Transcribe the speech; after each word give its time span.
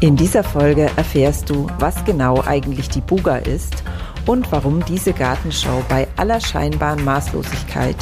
In 0.00 0.14
dieser 0.14 0.44
Folge 0.44 0.88
erfährst 0.94 1.50
du, 1.50 1.66
was 1.80 2.04
genau 2.04 2.40
eigentlich 2.44 2.88
die 2.88 3.00
Buga 3.00 3.38
ist 3.38 3.82
und 4.26 4.52
warum 4.52 4.84
diese 4.84 5.12
Gartenschau 5.12 5.82
bei 5.88 6.06
aller 6.16 6.40
scheinbaren 6.40 7.04
Maßlosigkeit 7.04 7.96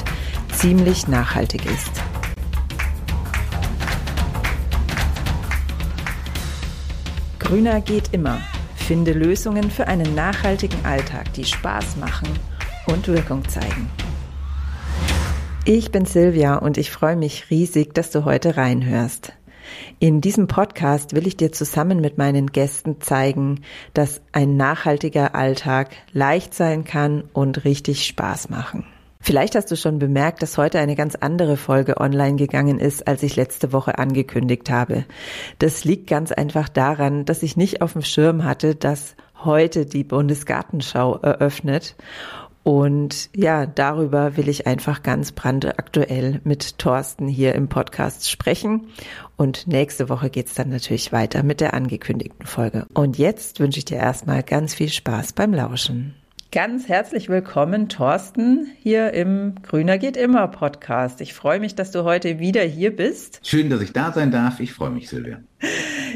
ziemlich 0.52 1.08
nachhaltig 1.08 1.64
ist. 1.64 1.90
Grüner 7.38 7.80
geht 7.80 8.12
immer. 8.12 8.42
Finde 8.74 9.14
Lösungen 9.14 9.70
für 9.70 9.88
einen 9.88 10.14
nachhaltigen 10.14 10.84
Alltag, 10.84 11.32
die 11.32 11.46
Spaß 11.46 11.96
machen 11.96 12.28
und 12.88 13.08
Wirkung 13.08 13.48
zeigen. 13.48 13.88
Ich 15.64 15.90
bin 15.92 16.04
Silvia 16.04 16.56
und 16.56 16.76
ich 16.76 16.90
freue 16.90 17.16
mich 17.16 17.48
riesig, 17.48 17.94
dass 17.94 18.10
du 18.10 18.26
heute 18.26 18.58
reinhörst. 18.58 19.35
In 19.98 20.20
diesem 20.20 20.46
Podcast 20.46 21.14
will 21.14 21.26
ich 21.26 21.36
dir 21.36 21.52
zusammen 21.52 22.00
mit 22.00 22.18
meinen 22.18 22.48
Gästen 22.48 23.00
zeigen, 23.00 23.62
dass 23.94 24.20
ein 24.32 24.56
nachhaltiger 24.56 25.34
Alltag 25.34 25.90
leicht 26.12 26.54
sein 26.54 26.84
kann 26.84 27.24
und 27.32 27.64
richtig 27.64 28.06
Spaß 28.06 28.50
machen. 28.50 28.84
Vielleicht 29.20 29.56
hast 29.56 29.70
du 29.72 29.76
schon 29.76 29.98
bemerkt, 29.98 30.40
dass 30.42 30.56
heute 30.56 30.78
eine 30.78 30.94
ganz 30.94 31.16
andere 31.16 31.56
Folge 31.56 32.00
online 32.00 32.36
gegangen 32.36 32.78
ist, 32.78 33.08
als 33.08 33.24
ich 33.24 33.34
letzte 33.34 33.72
Woche 33.72 33.98
angekündigt 33.98 34.70
habe. 34.70 35.04
Das 35.58 35.84
liegt 35.84 36.06
ganz 36.06 36.30
einfach 36.30 36.68
daran, 36.68 37.24
dass 37.24 37.42
ich 37.42 37.56
nicht 37.56 37.82
auf 37.82 37.94
dem 37.94 38.02
Schirm 38.02 38.44
hatte, 38.44 38.76
dass 38.76 39.16
heute 39.42 39.84
die 39.84 40.04
Bundesgartenschau 40.04 41.16
eröffnet 41.16 41.96
und 42.66 43.30
ja, 43.32 43.64
darüber 43.64 44.36
will 44.36 44.48
ich 44.48 44.66
einfach 44.66 45.04
ganz 45.04 45.30
brandaktuell 45.30 46.40
mit 46.42 46.78
Thorsten 46.78 47.28
hier 47.28 47.54
im 47.54 47.68
Podcast 47.68 48.28
sprechen. 48.28 48.88
Und 49.36 49.68
nächste 49.68 50.08
Woche 50.08 50.30
geht's 50.30 50.54
dann 50.54 50.70
natürlich 50.70 51.12
weiter 51.12 51.44
mit 51.44 51.60
der 51.60 51.74
angekündigten 51.74 52.44
Folge. 52.44 52.86
Und 52.92 53.18
jetzt 53.18 53.60
wünsche 53.60 53.78
ich 53.78 53.84
dir 53.84 53.98
erstmal 53.98 54.42
ganz 54.42 54.74
viel 54.74 54.88
Spaß 54.88 55.34
beim 55.34 55.54
Lauschen. 55.54 56.16
Ganz 56.50 56.88
herzlich 56.88 57.28
willkommen, 57.28 57.88
Thorsten, 57.88 58.72
hier 58.82 59.12
im 59.12 59.54
Grüner 59.62 59.96
geht 59.96 60.16
immer 60.16 60.48
Podcast. 60.48 61.20
Ich 61.20 61.34
freue 61.34 61.60
mich, 61.60 61.76
dass 61.76 61.92
du 61.92 62.02
heute 62.02 62.40
wieder 62.40 62.62
hier 62.62 62.96
bist. 62.96 63.38
Schön, 63.44 63.70
dass 63.70 63.80
ich 63.80 63.92
da 63.92 64.10
sein 64.10 64.32
darf. 64.32 64.58
Ich 64.58 64.72
freue 64.72 64.90
mich, 64.90 65.08
Silvia. 65.08 65.38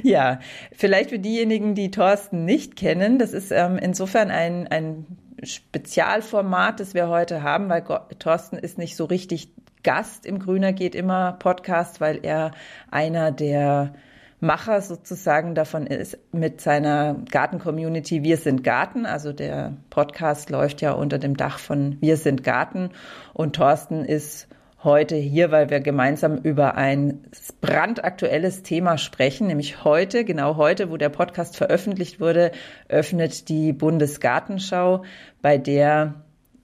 Ja, 0.03 0.41
vielleicht 0.73 1.11
für 1.11 1.19
diejenigen, 1.19 1.75
die 1.75 1.91
Thorsten 1.91 2.45
nicht 2.45 2.75
kennen, 2.75 3.19
das 3.19 3.35
ist 3.35 3.53
ähm, 3.53 3.77
insofern 3.77 4.31
ein, 4.31 4.67
ein 4.69 5.05
Spezialformat, 5.43 6.81
das 6.81 6.95
wir 6.95 7.09
heute 7.09 7.43
haben, 7.43 7.69
weil 7.69 7.83
Thorsten 8.19 8.57
ist 8.57 8.79
nicht 8.79 8.97
so 8.97 9.05
richtig 9.05 9.49
Gast 9.83 10.27
im 10.27 10.39
Grüner 10.39 10.73
geht 10.73 10.95
immer 10.95 11.33
Podcast, 11.33 12.01
weil 12.01 12.21
er 12.23 12.51
einer 12.91 13.33
der 13.33 13.95
Macher 14.41 14.81
sozusagen 14.81 15.55
davon 15.55 15.87
ist 15.87 16.19
mit 16.33 16.61
seiner 16.61 17.17
Garten-Community 17.31 18.23
Wir 18.23 18.39
sind 18.39 18.65
Garten. 18.65 19.05
Also 19.05 19.33
der 19.33 19.75
Podcast 19.91 20.51
läuft 20.51 20.81
ja 20.81 20.93
unter 20.93 21.19
dem 21.19 21.37
Dach 21.37 21.59
von 21.59 21.99
Wir 22.01 22.17
sind 22.17 22.43
Garten 22.43 22.91
und 23.35 23.57
Thorsten 23.57 24.05
ist 24.05 24.49
heute 24.83 25.17
hier, 25.17 25.51
weil 25.51 25.71
wir 25.71 25.81
gemeinsam 25.81 26.39
über 26.39 26.77
ein 26.77 27.25
brandaktuelles 27.61 28.63
Thema 28.63 28.99
sprechen, 28.99 29.47
nämlich 29.47 29.85
heute, 29.85 30.25
genau 30.25 30.57
heute, 30.57 30.91
wo 30.91 30.97
der 30.97 31.11
Podcast 31.11 31.57
veröffentlicht 31.57 32.21
wurde, 32.21 32.53
öffnet 32.89 33.49
die 33.49 33.73
Bundesgartenschau, 33.73 35.05
bei 35.43 35.59
der 35.59 36.15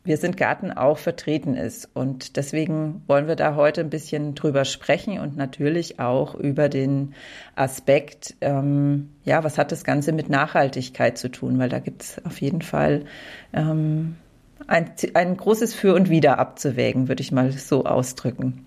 wir 0.06 0.16
sind 0.16 0.36
Garten 0.36 0.70
auch 0.70 0.98
vertreten 0.98 1.56
ist. 1.56 1.90
Und 1.92 2.36
deswegen 2.36 3.02
wollen 3.08 3.26
wir 3.26 3.34
da 3.34 3.56
heute 3.56 3.80
ein 3.80 3.90
bisschen 3.90 4.36
drüber 4.36 4.64
sprechen 4.64 5.18
und 5.18 5.36
natürlich 5.36 5.98
auch 5.98 6.34
über 6.36 6.68
den 6.68 7.14
Aspekt, 7.56 8.36
ähm, 8.40 9.10
ja, 9.24 9.42
was 9.42 9.58
hat 9.58 9.72
das 9.72 9.82
Ganze 9.82 10.12
mit 10.12 10.28
Nachhaltigkeit 10.28 11.18
zu 11.18 11.28
tun? 11.28 11.58
Weil 11.58 11.68
da 11.68 11.80
gibt 11.80 12.02
es 12.02 12.24
auf 12.24 12.40
jeden 12.40 12.62
Fall 12.62 13.04
ähm, 13.52 14.16
ein, 14.66 14.90
ein 15.14 15.36
großes 15.36 15.74
Für 15.74 15.94
und 15.94 16.10
Wider 16.10 16.38
abzuwägen, 16.38 17.08
würde 17.08 17.22
ich 17.22 17.32
mal 17.32 17.52
so 17.52 17.84
ausdrücken. 17.84 18.66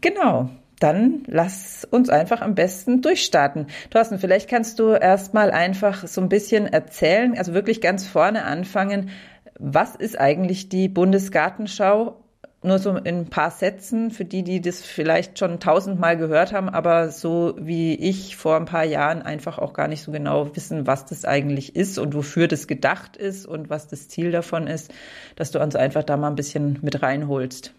Genau. 0.00 0.50
Dann 0.80 1.24
lass 1.26 1.84
uns 1.84 2.08
einfach 2.08 2.40
am 2.40 2.54
besten 2.54 3.02
durchstarten. 3.02 3.66
Thorsten, 3.90 4.18
vielleicht 4.18 4.48
kannst 4.48 4.78
du 4.78 4.92
erstmal 4.92 5.50
einfach 5.50 6.06
so 6.06 6.22
ein 6.22 6.30
bisschen 6.30 6.66
erzählen, 6.66 7.36
also 7.36 7.52
wirklich 7.52 7.82
ganz 7.82 8.06
vorne 8.06 8.44
anfangen. 8.44 9.10
Was 9.58 9.94
ist 9.94 10.18
eigentlich 10.18 10.70
die 10.70 10.88
Bundesgartenschau? 10.88 12.24
Nur 12.62 12.78
so 12.78 12.90
in 12.90 13.20
ein 13.20 13.26
paar 13.26 13.50
Sätzen 13.50 14.10
für 14.10 14.24
die, 14.24 14.42
die 14.42 14.60
das 14.60 14.82
vielleicht 14.82 15.38
schon 15.38 15.60
tausendmal 15.60 16.16
gehört 16.18 16.52
haben, 16.52 16.68
aber 16.68 17.08
so 17.10 17.54
wie 17.58 17.94
ich 17.94 18.36
vor 18.36 18.56
ein 18.56 18.66
paar 18.66 18.84
Jahren 18.84 19.22
einfach 19.22 19.58
auch 19.58 19.72
gar 19.72 19.88
nicht 19.88 20.02
so 20.02 20.12
genau 20.12 20.54
wissen, 20.54 20.86
was 20.86 21.06
das 21.06 21.24
eigentlich 21.24 21.74
ist 21.74 21.98
und 21.98 22.14
wofür 22.14 22.48
das 22.48 22.66
gedacht 22.66 23.16
ist 23.16 23.46
und 23.46 23.70
was 23.70 23.88
das 23.88 24.08
Ziel 24.08 24.30
davon 24.30 24.66
ist, 24.66 24.92
dass 25.36 25.50
du 25.50 25.60
uns 25.60 25.74
einfach 25.74 26.04
da 26.04 26.16
mal 26.18 26.28
ein 26.28 26.36
bisschen 26.36 26.78
mit 26.82 27.02
reinholst. 27.02 27.72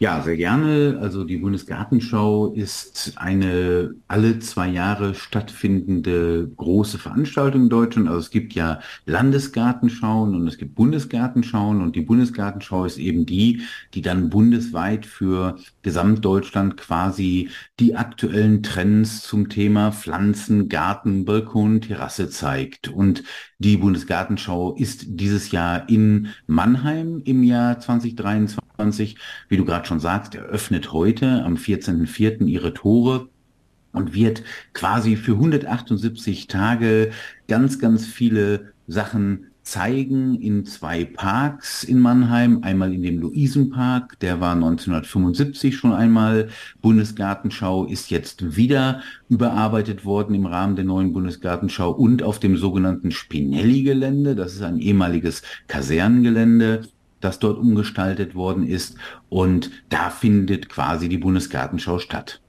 Ja, 0.00 0.22
sehr 0.22 0.36
gerne. 0.36 0.98
Also 1.00 1.24
die 1.24 1.38
Bundesgartenschau 1.38 2.52
ist 2.52 3.14
eine 3.16 3.96
alle 4.06 4.38
zwei 4.38 4.68
Jahre 4.68 5.16
stattfindende 5.16 6.48
große 6.56 6.98
Veranstaltung 6.98 7.62
in 7.62 7.68
Deutschland. 7.68 8.06
Also 8.06 8.20
es 8.20 8.30
gibt 8.30 8.52
ja 8.54 8.78
Landesgartenschauen 9.06 10.36
und 10.36 10.46
es 10.46 10.56
gibt 10.56 10.76
Bundesgartenschauen 10.76 11.82
und 11.82 11.96
die 11.96 12.02
Bundesgartenschau 12.02 12.84
ist 12.84 12.98
eben 12.98 13.26
die, 13.26 13.62
die 13.94 14.00
dann 14.02 14.30
bundesweit 14.30 15.04
für 15.04 15.56
Gesamtdeutschland 15.82 16.76
quasi 16.76 17.48
die 17.80 17.96
aktuellen 17.96 18.62
Trends 18.62 19.22
zum 19.22 19.48
Thema 19.48 19.90
Pflanzen, 19.90 20.68
Garten, 20.68 21.24
Balkon, 21.24 21.80
Terrasse 21.80 22.30
zeigt. 22.30 22.86
Und 22.86 23.24
die 23.58 23.76
Bundesgartenschau 23.78 24.74
ist 24.76 25.06
dieses 25.08 25.50
Jahr 25.50 25.88
in 25.88 26.28
Mannheim 26.46 27.20
im 27.24 27.42
Jahr 27.42 27.80
2023 27.80 28.67
wie 29.48 29.56
du 29.56 29.64
gerade 29.64 29.86
schon 29.86 30.00
sagst, 30.00 30.34
eröffnet 30.34 30.92
heute 30.92 31.44
am 31.44 31.54
14.04. 31.54 32.46
ihre 32.46 32.74
Tore 32.74 33.28
und 33.92 34.14
wird 34.14 34.42
quasi 34.72 35.16
für 35.16 35.32
178 35.32 36.46
Tage 36.46 37.10
ganz, 37.48 37.78
ganz 37.78 38.06
viele 38.06 38.72
Sachen 38.86 39.46
zeigen 39.62 40.40
in 40.40 40.64
zwei 40.64 41.04
Parks 41.04 41.84
in 41.84 41.98
Mannheim. 42.00 42.60
Einmal 42.62 42.94
in 42.94 43.02
dem 43.02 43.18
Luisenpark, 43.18 44.18
der 44.20 44.40
war 44.40 44.52
1975 44.52 45.76
schon 45.76 45.92
einmal 45.92 46.48
Bundesgartenschau, 46.80 47.84
ist 47.84 48.10
jetzt 48.10 48.56
wieder 48.56 49.02
überarbeitet 49.28 50.06
worden 50.06 50.34
im 50.34 50.46
Rahmen 50.46 50.76
der 50.76 50.86
neuen 50.86 51.12
Bundesgartenschau 51.12 51.90
und 51.90 52.22
auf 52.22 52.38
dem 52.38 52.56
sogenannten 52.56 53.10
Spinelli-Gelände. 53.10 54.34
Das 54.34 54.54
ist 54.54 54.62
ein 54.62 54.78
ehemaliges 54.78 55.42
Kasernengelände 55.66 56.88
das 57.20 57.38
dort 57.38 57.58
umgestaltet 57.58 58.34
worden 58.34 58.66
ist. 58.66 58.96
Und 59.28 59.70
da 59.88 60.10
findet 60.10 60.68
quasi 60.68 61.08
die 61.08 61.18
Bundesgartenschau 61.18 61.98
statt. 61.98 62.40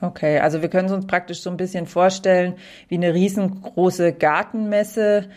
Okay, 0.00 0.40
also 0.40 0.60
wir 0.62 0.68
können 0.68 0.90
uns 0.90 1.06
praktisch 1.06 1.40
so 1.40 1.50
ein 1.50 1.56
bisschen 1.56 1.86
vorstellen 1.86 2.54
wie 2.88 2.96
eine 2.96 3.14
riesengroße 3.14 4.12
Gartenmesse, 4.12 5.28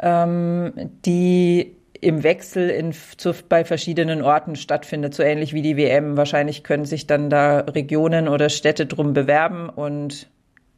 ähm, 0.00 0.72
die 1.04 1.76
im 2.00 2.22
Wechsel 2.22 2.70
in, 2.70 2.92
zu, 2.92 3.34
bei 3.48 3.64
verschiedenen 3.64 4.22
Orten 4.22 4.56
stattfindet, 4.56 5.14
so 5.14 5.22
ähnlich 5.22 5.52
wie 5.52 5.62
die 5.62 5.76
WM. 5.76 6.16
Wahrscheinlich 6.16 6.64
können 6.64 6.86
sich 6.86 7.06
dann 7.06 7.30
da 7.30 7.60
Regionen 7.60 8.26
oder 8.26 8.48
Städte 8.48 8.86
drum 8.86 9.12
bewerben 9.12 9.68
und 9.68 10.28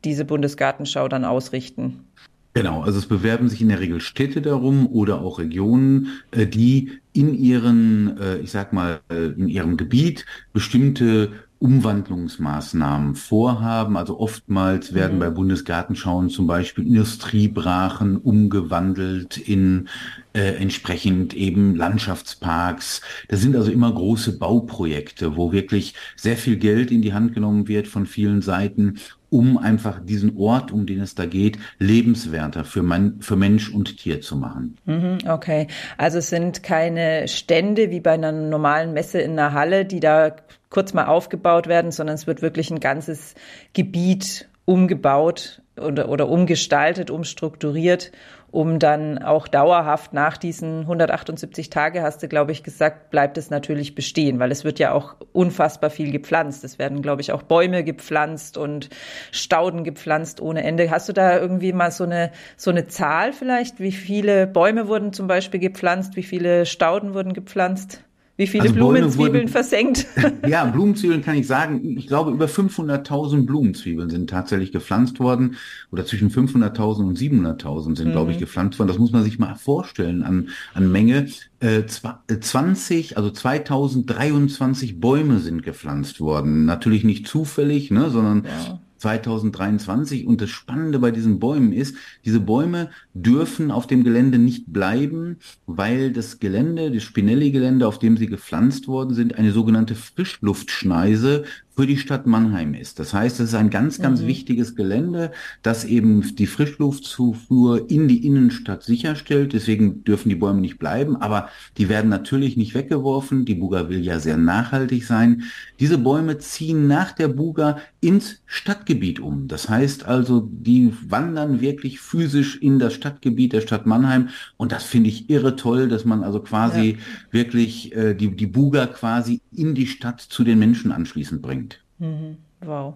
diese 0.05 0.25
Bundesgartenschau 0.25 1.09
dann 1.09 1.25
ausrichten. 1.25 2.09
Genau, 2.55 2.83
also 2.83 2.99
es 2.99 3.07
bewerben 3.07 3.49
sich 3.49 3.63
in 3.63 3.71
der 3.71 3.81
Regel 3.81 4.01
Städte 4.01 4.43
darum 4.43 4.87
oder 4.87 5.23
auch 5.23 5.39
Regionen, 5.39 6.09
äh, 6.33 6.47
die 6.47 7.01
in 7.15 7.35
ihren, 7.35 8.19
äh, 8.19 8.39
ich 8.39 8.51
sag 8.51 8.73
mal, 8.73 9.01
in 9.11 9.49
ihrem 9.49 9.77
Gebiet 9.77 10.27
bestimmte 10.53 11.31
Umwandlungsmaßnahmen 11.63 13.15
vorhaben. 13.15 13.97
Also 13.97 14.19
oftmals 14.19 14.95
werden 14.95 15.17
mhm. 15.17 15.21
bei 15.21 15.31
Bundesgartenschauen 15.31 16.29
zum 16.29 16.49
Beispiel 16.49 16.85
Industriebrachen 16.85 18.17
umgewandelt 18.17 19.37
in 19.37 19.89
äh, 20.33 20.57
entsprechend 20.57 21.35
eben 21.35 21.77
Landschaftsparks. 21.77 23.01
Das 23.29 23.41
sind 23.41 23.55
also 23.55 23.71
immer 23.71 23.93
große 23.93 24.39
Bauprojekte, 24.39 25.37
wo 25.37 25.53
wirklich 25.53 25.95
sehr 26.17 26.37
viel 26.37 26.57
Geld 26.57 26.91
in 26.91 27.01
die 27.01 27.15
Hand 27.15 27.33
genommen 27.33 27.69
wird 27.69 27.87
von 27.87 28.07
vielen 28.07 28.43
Seiten, 28.43 28.99
um 29.33 29.57
einfach 29.57 29.99
diesen 29.99 30.37
Ort, 30.37 30.71
um 30.73 30.85
den 30.85 31.01
es 31.01 31.15
da 31.15 31.25
geht, 31.25 31.59
lebenswerter 31.79 32.65
für, 32.65 32.83
man, 32.83 33.21
für 33.21 33.35
Mensch 33.35 33.73
und 33.73 33.97
Tier 33.97 34.21
zu 34.21 34.37
machen. 34.37 34.77
Mhm, 34.85 35.19
okay, 35.27 35.69
also 35.97 36.19
es 36.19 36.29
sind 36.29 36.63
keine 36.63 37.27
Stände 37.29 37.91
wie 37.91 38.01
bei 38.01 38.13
einer 38.13 38.31
normalen 38.31 38.93
Messe 38.93 39.21
in 39.21 39.33
einer 39.33 39.55
Halle, 39.55 39.87
die 39.87 40.01
da 40.01 40.37
kurz 40.69 40.93
mal 40.93 41.07
aufgebaut 41.07 41.67
werden, 41.67 41.93
sondern 41.93 42.15
es 42.15 42.27
wird 42.27 42.43
wirklich 42.43 42.71
ein 42.71 42.81
ganzes 42.81 43.35
Gebiet 43.73 44.49
umgebaut 44.67 45.63
oder, 45.81 46.11
oder 46.11 46.29
umgestaltet, 46.29 47.11
umstrukturiert, 47.11 48.13
um 48.53 48.79
dann 48.79 49.19
auch 49.19 49.49
dauerhaft 49.49 50.13
nach 50.13 50.37
diesen 50.37 50.81
178 50.81 51.71
Tage, 51.71 52.03
hast 52.03 52.23
du, 52.23 52.29
glaube 52.29 52.53
ich, 52.53 52.63
gesagt, 52.63 53.11
bleibt 53.11 53.39
es 53.39 53.49
natürlich 53.49 53.95
bestehen, 53.95 54.39
weil 54.39 54.53
es 54.53 54.63
wird 54.63 54.79
ja 54.79 54.93
auch 54.93 55.17
unfassbar 55.33 55.89
viel 55.89 56.13
gepflanzt. 56.13 56.63
Es 56.63 56.79
werden, 56.79 57.01
glaube 57.01 57.23
ich, 57.23 57.33
auch 57.33 57.43
Bäume 57.43 57.83
gepflanzt 57.83 58.59
und 58.59 58.91
Stauden 59.31 59.85
gepflanzt 59.85 60.43
ohne 60.43 60.63
Ende. 60.65 60.91
Hast 60.91 61.09
du 61.09 61.15
da 61.15 61.39
irgendwie 61.39 61.73
mal 61.73 61.91
so 61.91 62.05
eine, 62.05 62.31
so 62.59 62.71
eine 62.71 62.87
Zahl 62.87 63.33
vielleicht? 63.33 63.81
Wie 63.81 63.93
viele 63.93 64.47
Bäume 64.47 64.87
wurden 64.87 65.15
zum 65.15 65.27
Beispiel 65.27 65.59
gepflanzt? 65.59 66.15
Wie 66.17 66.23
viele 66.23 66.67
Stauden 66.67 67.15
wurden 67.15 67.33
gepflanzt? 67.33 68.05
Wie 68.37 68.47
viele 68.47 68.63
also 68.63 68.75
Blumenzwiebeln 68.75 69.35
wurden, 69.35 69.49
versenkt? 69.49 70.07
Ja, 70.49 70.65
Blumenzwiebeln 70.65 71.23
kann 71.23 71.37
ich 71.37 71.47
sagen. 71.47 71.99
Ich 71.99 72.07
glaube, 72.07 72.31
über 72.31 72.47
500.000 72.47 73.47
Blumenzwiebeln 73.47 74.11
sind 74.11 74.31
tatsächlich 74.31 74.73
gepflanzt 74.73 75.21
worden. 75.21 75.57
Oder 75.91 76.07
zwischen 76.07 76.31
500.000 76.31 77.07
und 77.07 77.19
700.000 77.19 77.97
sind, 77.97 78.09
mhm. 78.09 78.13
glaube 78.13 78.31
ich, 78.31 78.39
mhm. 78.39 78.41
gepflanzt 78.41 78.79
worden. 78.79 78.89
Das 78.89 78.99
muss 78.99 79.13
man 79.13 79.23
sich 79.23 79.39
mal 79.39 79.55
vorstellen 79.55 80.23
an, 80.23 80.49
an 80.75 80.91
Menge. 80.91 81.29
Äh, 81.61 81.85
20, 81.87 83.17
also 83.17 83.31
2023 83.31 84.99
Bäume 84.99 85.39
sind 85.39 85.63
gepflanzt 85.63 86.21
worden. 86.21 86.65
Natürlich 86.65 87.05
nicht 87.05 87.29
zufällig, 87.29 87.91
ne, 87.91 88.11
sondern 88.11 88.45
ja 88.45 88.81
2023. 89.03 90.27
Und 90.27 90.41
das 90.41 90.51
Spannende 90.51 90.99
bei 90.99 91.11
diesen 91.11 91.39
Bäumen 91.39 91.73
ist, 91.73 91.97
diese 92.25 92.41
Bäume 92.41 92.91
dürfen 93.15 93.71
auf 93.71 93.87
dem 93.87 94.05
Gelände 94.05 94.39
nicht 94.39 94.73
bleiben, 94.73 95.39
weil 95.67 96.13
das 96.13 96.39
Gelände, 96.39 96.91
das 96.91 97.03
Spinelli-Gelände, 97.03 97.87
auf 97.87 97.99
dem 97.99 98.17
sie 98.17 98.27
gepflanzt 98.27 98.89
worden 98.89 99.15
sind, 99.15 99.37
eine 99.37 99.53
sogenannte 99.53 99.95
Frischluftschneise 99.95 101.45
für 101.75 101.87
die 101.87 101.97
Stadt 101.97 102.27
Mannheim 102.27 102.75
ist. 102.75 102.99
Das 102.99 103.15
heißt, 103.15 103.41
es 103.41 103.51
ist 103.51 103.55
ein 103.55 103.71
ganz, 103.71 103.99
ganz 103.99 104.21
mhm. 104.21 104.27
wichtiges 104.27 104.77
Gelände, 104.77 105.33
das 105.63 105.85
eben 105.85 106.35
die 106.37 106.47
Frischluftzufuhr 106.47 107.91
in 107.91 108.09
die 108.09 108.27
Innenstadt 108.27 108.83
sicherstellt. 108.83 109.55
Deswegen 109.55 110.05
dürfen 110.05 110.29
die 110.29 110.35
Bäume 110.35 110.61
nicht 110.61 110.79
bleiben, 110.79 111.17
aber 111.17 111.49
die 111.79 111.89
werden 111.89 112.11
natürlich 112.11 112.57
nicht 112.57 112.75
weggeworfen. 112.75 113.47
Die 113.47 113.55
Buga 113.55 113.89
will 113.89 114.05
ja 114.05 114.21
sehr 114.21 114.37
nachhaltig 114.37 115.05
sein. 115.05 115.45
Diese 115.81 115.99
Bäume 115.99 116.39
ziehen 116.39 116.87
nach 116.87 117.13
der 117.13 117.29
Buga 117.29 117.79
ins 118.01 118.43
Stadtgebiet 118.47 119.19
um. 119.21 119.49
Das 119.49 119.69
heißt 119.69 120.05
also, 120.05 120.49
die 120.51 120.93
wandern 121.09 121.61
wirklich 121.61 122.01
physisch 122.01 122.57
in 122.57 122.79
das 122.79 122.95
Stadtgebiet 122.95 123.55
der 123.55 123.63
Stadt 123.63 123.87
Mannheim. 123.87 124.29
Und 124.59 124.73
das 124.73 124.85
finde 124.85 125.09
ich 125.09 125.31
irre 125.31 125.57
toll, 125.57 125.89
dass 125.89 126.05
man 126.05 126.23
also 126.23 126.41
quasi 126.41 126.91
ja. 126.91 126.97
wirklich 127.31 127.97
äh, 127.97 128.15
die, 128.15 128.37
die 128.37 128.47
Buga 128.47 128.87
quasi 128.87 129.41
in 129.53 129.75
die 129.75 129.87
Stadt 129.87 130.21
zu 130.21 130.45
den 130.45 130.59
Menschen 130.59 130.93
anschließend 130.93 131.41
bringt. 131.41 131.72
Mhm. 131.99 132.39
Wow. 132.65 132.95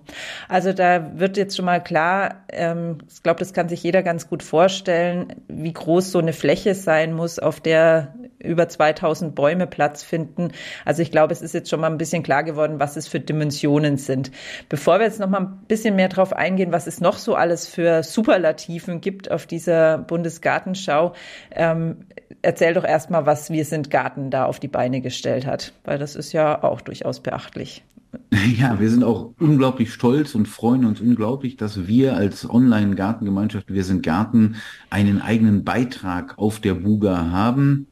Also 0.48 0.72
da 0.72 1.18
wird 1.18 1.36
jetzt 1.36 1.56
schon 1.56 1.64
mal 1.64 1.82
klar, 1.82 2.44
ähm, 2.52 2.98
ich 3.08 3.22
glaube, 3.22 3.40
das 3.40 3.52
kann 3.52 3.68
sich 3.68 3.82
jeder 3.82 4.02
ganz 4.04 4.28
gut 4.28 4.44
vorstellen, 4.44 5.34
wie 5.48 5.72
groß 5.72 6.12
so 6.12 6.20
eine 6.20 6.32
Fläche 6.32 6.74
sein 6.74 7.12
muss, 7.12 7.40
auf 7.40 7.60
der 7.60 8.14
über 8.38 8.68
2000 8.68 9.34
Bäume 9.34 9.66
Platz 9.66 10.04
finden. 10.04 10.52
Also 10.84 11.02
ich 11.02 11.10
glaube, 11.10 11.32
es 11.32 11.42
ist 11.42 11.52
jetzt 11.52 11.68
schon 11.68 11.80
mal 11.80 11.90
ein 11.90 11.98
bisschen 11.98 12.22
klar 12.22 12.44
geworden, 12.44 12.78
was 12.78 12.96
es 12.96 13.08
für 13.08 13.18
Dimensionen 13.18 13.96
sind. 13.96 14.30
Bevor 14.68 15.00
wir 15.00 15.06
jetzt 15.06 15.18
noch 15.18 15.28
mal 15.28 15.40
ein 15.40 15.64
bisschen 15.66 15.96
mehr 15.96 16.08
drauf 16.08 16.32
eingehen, 16.32 16.70
was 16.70 16.86
es 16.86 17.00
noch 17.00 17.18
so 17.18 17.34
alles 17.34 17.66
für 17.66 18.04
Superlativen 18.04 19.00
gibt 19.00 19.32
auf 19.32 19.46
dieser 19.46 19.98
Bundesgartenschau, 19.98 21.12
ähm, 21.50 22.06
erzähl 22.42 22.74
doch 22.74 22.84
erstmal, 22.84 23.26
was 23.26 23.50
Wir 23.50 23.64
sind 23.64 23.90
Garten 23.90 24.30
da 24.30 24.44
auf 24.44 24.60
die 24.60 24.68
Beine 24.68 25.00
gestellt 25.00 25.44
hat, 25.44 25.72
weil 25.84 25.98
das 25.98 26.14
ist 26.14 26.32
ja 26.32 26.62
auch 26.62 26.80
durchaus 26.80 27.20
beachtlich. 27.20 27.82
Ja, 28.58 28.80
wir 28.80 28.90
sind 28.90 29.04
auch 29.04 29.32
unglaublich 29.38 29.92
stolz 29.92 30.34
und 30.34 30.46
freuen 30.46 30.84
uns 30.84 31.00
unglaublich, 31.00 31.56
dass 31.56 31.86
wir 31.86 32.16
als 32.16 32.48
Online-Gartengemeinschaft, 32.48 33.72
wir 33.72 33.84
sind 33.84 34.02
Garten, 34.02 34.56
einen 34.90 35.20
eigenen 35.20 35.64
Beitrag 35.64 36.38
auf 36.38 36.60
der 36.60 36.74
Buga 36.74 37.30
haben. 37.30 37.86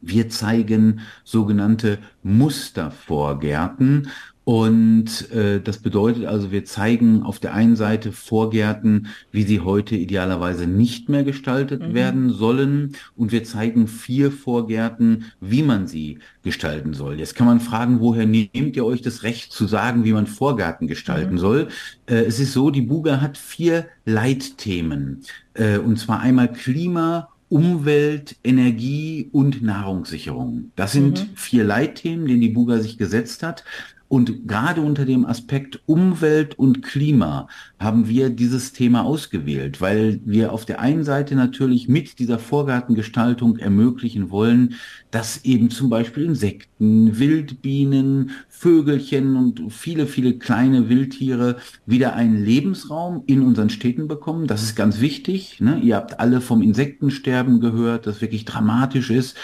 Wir 0.00 0.28
zeigen 0.28 1.00
sogenannte 1.24 1.98
Mustervorgärten 2.22 4.08
und 4.46 5.28
äh, 5.32 5.60
das 5.60 5.78
bedeutet 5.78 6.26
also, 6.26 6.52
wir 6.52 6.64
zeigen 6.64 7.24
auf 7.24 7.40
der 7.40 7.52
einen 7.52 7.74
Seite 7.74 8.12
Vorgärten, 8.12 9.08
wie 9.32 9.42
sie 9.42 9.58
heute 9.58 9.96
idealerweise 9.96 10.68
nicht 10.68 11.08
mehr 11.08 11.24
gestaltet 11.24 11.82
mhm. 11.82 11.94
werden 11.94 12.30
sollen. 12.30 12.92
Und 13.16 13.32
wir 13.32 13.42
zeigen 13.42 13.88
vier 13.88 14.30
Vorgärten, 14.30 15.24
wie 15.40 15.64
man 15.64 15.88
sie 15.88 16.20
gestalten 16.44 16.94
soll. 16.94 17.18
Jetzt 17.18 17.34
kann 17.34 17.48
man 17.48 17.58
fragen, 17.58 17.98
woher 17.98 18.24
nehmt 18.24 18.76
ihr 18.76 18.84
euch 18.84 19.02
das 19.02 19.24
Recht 19.24 19.52
zu 19.52 19.66
sagen, 19.66 20.04
wie 20.04 20.12
man 20.12 20.28
Vorgärten 20.28 20.86
gestalten 20.86 21.34
mhm. 21.34 21.38
soll? 21.38 21.68
Äh, 22.06 22.22
es 22.26 22.38
ist 22.38 22.52
so, 22.52 22.70
die 22.70 22.82
Buga 22.82 23.20
hat 23.20 23.36
vier 23.38 23.86
Leitthemen. 24.04 25.22
Äh, 25.54 25.78
und 25.78 25.98
zwar 25.98 26.20
einmal 26.20 26.52
Klima, 26.52 27.30
Umwelt, 27.48 28.36
Energie 28.44 29.28
und 29.32 29.60
Nahrungssicherung. 29.60 30.70
Das 30.76 30.92
sind 30.92 31.20
mhm. 31.20 31.36
vier 31.36 31.64
Leitthemen, 31.64 32.26
denen 32.26 32.40
die 32.40 32.48
Buga 32.48 32.78
sich 32.78 32.96
gesetzt 32.96 33.42
hat. 33.42 33.64
Und 34.08 34.46
gerade 34.46 34.80
unter 34.80 35.04
dem 35.04 35.26
Aspekt 35.26 35.80
Umwelt 35.86 36.58
und 36.58 36.82
Klima 36.82 37.48
haben 37.78 38.08
wir 38.08 38.30
dieses 38.30 38.72
Thema 38.72 39.04
ausgewählt, 39.04 39.80
weil 39.80 40.20
wir 40.24 40.52
auf 40.52 40.64
der 40.64 40.80
einen 40.80 41.02
Seite 41.02 41.34
natürlich 41.34 41.88
mit 41.88 42.18
dieser 42.18 42.38
Vorgartengestaltung 42.38 43.56
ermöglichen 43.56 44.30
wollen, 44.30 44.74
dass 45.10 45.44
eben 45.44 45.70
zum 45.70 45.90
Beispiel 45.90 46.24
Insekten, 46.24 47.18
Wildbienen, 47.18 48.30
Vögelchen 48.48 49.36
und 49.36 49.72
viele, 49.72 50.06
viele 50.06 50.38
kleine 50.38 50.88
Wildtiere 50.88 51.56
wieder 51.84 52.14
einen 52.14 52.44
Lebensraum 52.44 53.22
in 53.26 53.42
unseren 53.42 53.70
Städten 53.70 54.08
bekommen. 54.08 54.46
Das 54.46 54.62
ist 54.62 54.76
ganz 54.76 55.00
wichtig. 55.00 55.60
Ne? 55.60 55.80
Ihr 55.80 55.96
habt 55.96 56.20
alle 56.20 56.40
vom 56.40 56.62
Insektensterben 56.62 57.60
gehört, 57.60 58.06
das 58.06 58.20
wirklich 58.20 58.44
dramatisch 58.44 59.10
ist. 59.10 59.36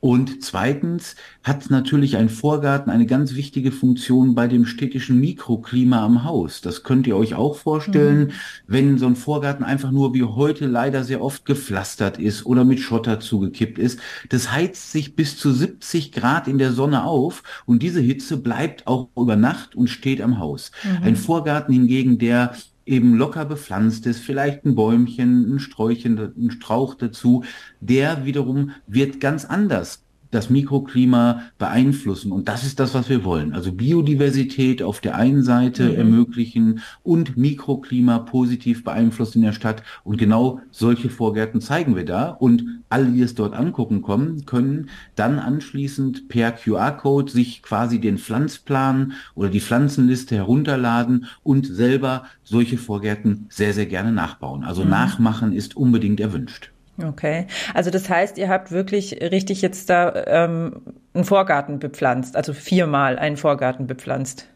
Und 0.00 0.42
zweitens 0.42 1.14
hat 1.44 1.68
natürlich 1.70 2.16
ein 2.16 2.30
Vorgarten 2.30 2.90
eine 2.90 3.04
ganz 3.04 3.34
wichtige 3.34 3.70
Funktion 3.70 4.34
bei 4.34 4.48
dem 4.48 4.64
städtischen 4.64 5.20
Mikroklima 5.20 6.02
am 6.02 6.24
Haus. 6.24 6.62
Das 6.62 6.82
könnt 6.82 7.06
ihr 7.06 7.16
euch 7.16 7.34
auch 7.34 7.56
vorstellen, 7.56 8.28
mhm. 8.28 8.32
wenn 8.66 8.98
so 8.98 9.06
ein 9.06 9.16
Vorgarten 9.16 9.62
einfach 9.62 9.90
nur 9.90 10.14
wie 10.14 10.24
heute 10.24 10.66
leider 10.66 11.04
sehr 11.04 11.22
oft 11.22 11.44
gepflastert 11.44 12.18
ist 12.18 12.46
oder 12.46 12.64
mit 12.64 12.80
Schotter 12.80 13.20
zugekippt 13.20 13.78
ist. 13.78 14.00
Das 14.30 14.50
heizt 14.50 14.90
sich 14.90 15.16
bis 15.16 15.36
zu 15.36 15.52
70 15.52 16.12
Grad 16.12 16.48
in 16.48 16.56
der 16.56 16.72
Sonne 16.72 17.04
auf 17.04 17.42
und 17.66 17.82
diese 17.82 18.00
Hitze 18.00 18.38
bleibt 18.38 18.86
auch 18.86 19.08
über 19.16 19.36
Nacht 19.36 19.74
und 19.76 19.88
steht 19.88 20.22
am 20.22 20.38
Haus. 20.38 20.70
Mhm. 20.82 21.04
Ein 21.04 21.16
Vorgarten 21.16 21.74
hingegen, 21.74 22.18
der 22.18 22.54
eben 22.90 23.14
locker 23.14 23.44
bepflanzt 23.44 24.04
ist, 24.06 24.20
vielleicht 24.20 24.64
ein 24.64 24.74
Bäumchen, 24.74 25.54
ein 25.54 25.58
Sträuchchen, 25.60 26.18
ein 26.18 26.50
Strauch 26.50 26.94
dazu, 26.94 27.44
der 27.80 28.24
wiederum 28.26 28.72
wird 28.86 29.20
ganz 29.20 29.44
anders 29.44 30.04
das 30.30 30.50
Mikroklima 30.50 31.42
beeinflussen. 31.58 32.32
Und 32.32 32.48
das 32.48 32.64
ist 32.64 32.80
das, 32.80 32.94
was 32.94 33.08
wir 33.08 33.24
wollen. 33.24 33.52
Also 33.52 33.72
Biodiversität 33.72 34.82
auf 34.82 35.00
der 35.00 35.16
einen 35.16 35.42
Seite 35.42 35.84
mhm. 35.84 35.96
ermöglichen 35.96 36.80
und 37.02 37.36
Mikroklima 37.36 38.18
positiv 38.20 38.84
beeinflussen 38.84 39.38
in 39.38 39.44
der 39.44 39.52
Stadt. 39.52 39.82
Und 40.04 40.18
genau 40.18 40.60
solche 40.70 41.10
Vorgärten 41.10 41.60
zeigen 41.60 41.96
wir 41.96 42.04
da. 42.04 42.28
Und 42.30 42.64
alle, 42.88 43.10
die 43.10 43.22
es 43.22 43.34
dort 43.34 43.54
angucken 43.54 44.02
kommen, 44.02 44.46
können 44.46 44.88
dann 45.16 45.38
anschließend 45.38 46.28
per 46.28 46.52
QR-Code 46.52 47.30
sich 47.30 47.62
quasi 47.62 48.00
den 48.00 48.18
Pflanzplan 48.18 49.12
oder 49.34 49.48
die 49.48 49.60
Pflanzenliste 49.60 50.36
herunterladen 50.36 51.26
und 51.42 51.66
selber 51.66 52.24
solche 52.44 52.78
Vorgärten 52.78 53.46
sehr, 53.48 53.74
sehr 53.74 53.86
gerne 53.86 54.12
nachbauen. 54.12 54.64
Also 54.64 54.84
mhm. 54.84 54.90
nachmachen 54.90 55.52
ist 55.52 55.76
unbedingt 55.76 56.20
erwünscht. 56.20 56.70
Okay, 57.04 57.46
also 57.74 57.90
das 57.90 58.08
heißt, 58.08 58.38
ihr 58.38 58.48
habt 58.48 58.70
wirklich 58.70 59.20
richtig 59.20 59.62
jetzt 59.62 59.90
da 59.90 60.24
ähm, 60.26 60.82
einen 61.14 61.24
Vorgarten 61.24 61.78
bepflanzt, 61.78 62.36
also 62.36 62.52
viermal 62.52 63.18
einen 63.18 63.36
Vorgarten 63.36 63.86
bepflanzt. 63.86 64.46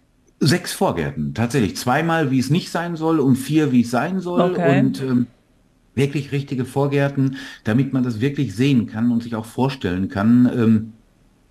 Sechs 0.41 0.73
Vorgärten, 0.73 1.33
tatsächlich. 1.35 1.77
Zweimal, 1.77 2.31
wie 2.31 2.39
es 2.39 2.51
nicht 2.51 2.71
sein 2.71 2.97
soll 2.97 3.21
und 3.21 3.37
vier, 3.37 3.73
wie 3.73 3.83
es 3.83 3.91
sein 3.91 4.21
soll. 4.21 4.41
Okay. 4.41 4.81
Und 4.81 5.01
ähm, 5.01 5.27
wirklich 5.95 6.33
richtige 6.33 6.65
Vorgärten, 6.65 7.37
damit 7.63 7.93
man 7.93 8.03
das 8.03 8.21
wirklich 8.21 8.55
sehen 8.55 8.87
kann 8.87 9.11
und 9.11 9.23
sich 9.23 9.37
auch 9.37 9.47
vorstellen 9.47 10.09
kann. 10.09 10.51
Ähm, 10.55 10.93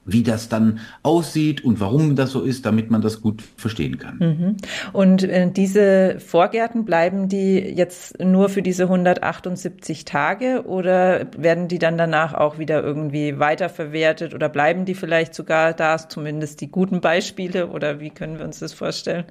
wie 0.06 0.24
das 0.24 0.50
dann 0.50 0.80
aussieht 1.02 1.64
und 1.64 1.80
warum 1.80 2.16
das 2.16 2.32
so 2.32 2.42
ist, 2.42 2.66
damit 2.66 2.92
man 2.92 3.02
das 3.02 3.22
gut 3.22 3.42
verstehen 3.56 3.98
kann. 3.98 4.18
Mhm. 4.20 4.58
Und 4.92 5.24
äh, 5.24 5.50
diese 5.50 6.20
Vorgärten, 6.20 6.86
bleiben 6.86 7.30
die 7.30 7.58
jetzt 7.58 8.20
nur 8.20 8.50
für 8.50 8.62
diese 8.62 8.84
178 8.84 10.06
Tage 10.06 10.64
oder 10.66 11.28
werden 11.38 11.68
die 11.68 11.80
dann 11.80 11.98
danach 11.98 12.34
auch 12.34 12.58
wieder 12.58 12.84
irgendwie 12.84 13.40
weiterverwertet 13.40 14.34
oder 14.34 14.50
bleiben 14.50 14.86
die 14.86 14.96
vielleicht 14.96 15.34
sogar 15.34 15.74
da, 15.74 15.98
zumindest 15.98 16.62
die 16.62 16.70
guten 16.70 17.02
Beispiele 17.02 17.68
oder 17.68 18.00
wie 18.00 18.10
können 18.10 18.38
wir 18.38 18.46
uns 18.46 18.60
das 18.60 18.74
vorstellen? 18.74 19.26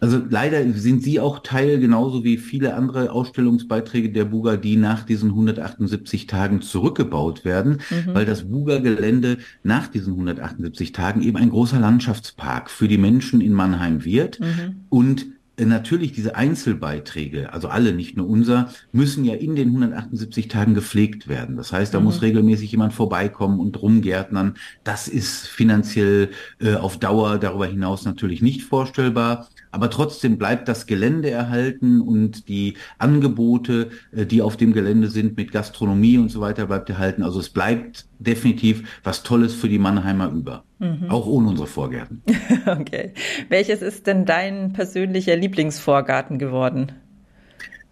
Also 0.00 0.20
leider 0.28 0.72
sind 0.72 1.02
Sie 1.02 1.20
auch 1.20 1.40
Teil, 1.40 1.78
genauso 1.80 2.22
wie 2.22 2.36
viele 2.36 2.74
andere 2.74 3.12
Ausstellungsbeiträge 3.12 4.10
der 4.10 4.26
Buga, 4.26 4.56
die 4.56 4.76
nach 4.76 5.04
diesen 5.04 5.30
178 5.30 6.26
Tagen 6.26 6.60
zurückgebaut 6.60 7.44
werden, 7.44 7.80
mhm. 7.90 8.14
weil 8.14 8.26
das 8.26 8.44
Buga-Gelände 8.44 9.38
nach 9.62 9.88
diesen 9.88 10.12
178 10.12 10.92
Tagen 10.92 11.22
eben 11.22 11.36
ein 11.36 11.50
großer 11.50 11.80
Landschaftspark 11.80 12.70
für 12.70 12.88
die 12.88 12.98
Menschen 12.98 13.40
in 13.40 13.52
Mannheim 13.52 14.04
wird. 14.04 14.40
Mhm. 14.40 14.84
Und 14.88 15.26
natürlich 15.58 16.12
diese 16.12 16.36
Einzelbeiträge, 16.36 17.52
also 17.52 17.68
alle, 17.68 17.92
nicht 17.92 18.16
nur 18.16 18.28
unser, 18.28 18.70
müssen 18.92 19.24
ja 19.24 19.34
in 19.34 19.56
den 19.56 19.68
178 19.68 20.48
Tagen 20.48 20.74
gepflegt 20.74 21.28
werden. 21.28 21.56
Das 21.56 21.72
heißt, 21.72 21.94
da 21.94 21.98
mhm. 21.98 22.04
muss 22.04 22.20
regelmäßig 22.20 22.70
jemand 22.70 22.92
vorbeikommen 22.92 23.58
und 23.58 23.80
rumgärtnern. 23.80 24.54
Das 24.84 25.08
ist 25.08 25.46
finanziell 25.46 26.30
äh, 26.60 26.74
auf 26.74 26.98
Dauer 26.98 27.38
darüber 27.38 27.66
hinaus 27.66 28.04
natürlich 28.04 28.42
nicht 28.42 28.64
vorstellbar. 28.64 29.48
Aber 29.70 29.88
trotzdem 29.88 30.36
bleibt 30.36 30.68
das 30.68 30.86
Gelände 30.86 31.30
erhalten 31.30 32.02
und 32.02 32.48
die 32.48 32.74
Angebote, 32.98 33.90
äh, 34.12 34.26
die 34.26 34.42
auf 34.42 34.58
dem 34.58 34.74
Gelände 34.74 35.08
sind 35.08 35.38
mit 35.38 35.52
Gastronomie 35.52 36.18
und 36.18 36.30
so 36.30 36.40
weiter, 36.40 36.66
bleibt 36.66 36.90
erhalten. 36.90 37.22
Also 37.22 37.40
es 37.40 37.48
bleibt 37.48 38.06
definitiv 38.18 39.00
was 39.04 39.22
Tolles 39.22 39.54
für 39.54 39.70
die 39.70 39.78
Mannheimer 39.78 40.30
über. 40.30 40.65
Mhm. 40.78 41.10
Auch 41.10 41.26
ohne 41.26 41.48
unsere 41.48 41.66
Vorgärten. 41.66 42.22
okay. 42.66 43.12
Welches 43.48 43.82
ist 43.82 44.06
denn 44.06 44.24
dein 44.24 44.72
persönlicher 44.72 45.36
Lieblingsvorgarten 45.36 46.38
geworden? 46.38 46.92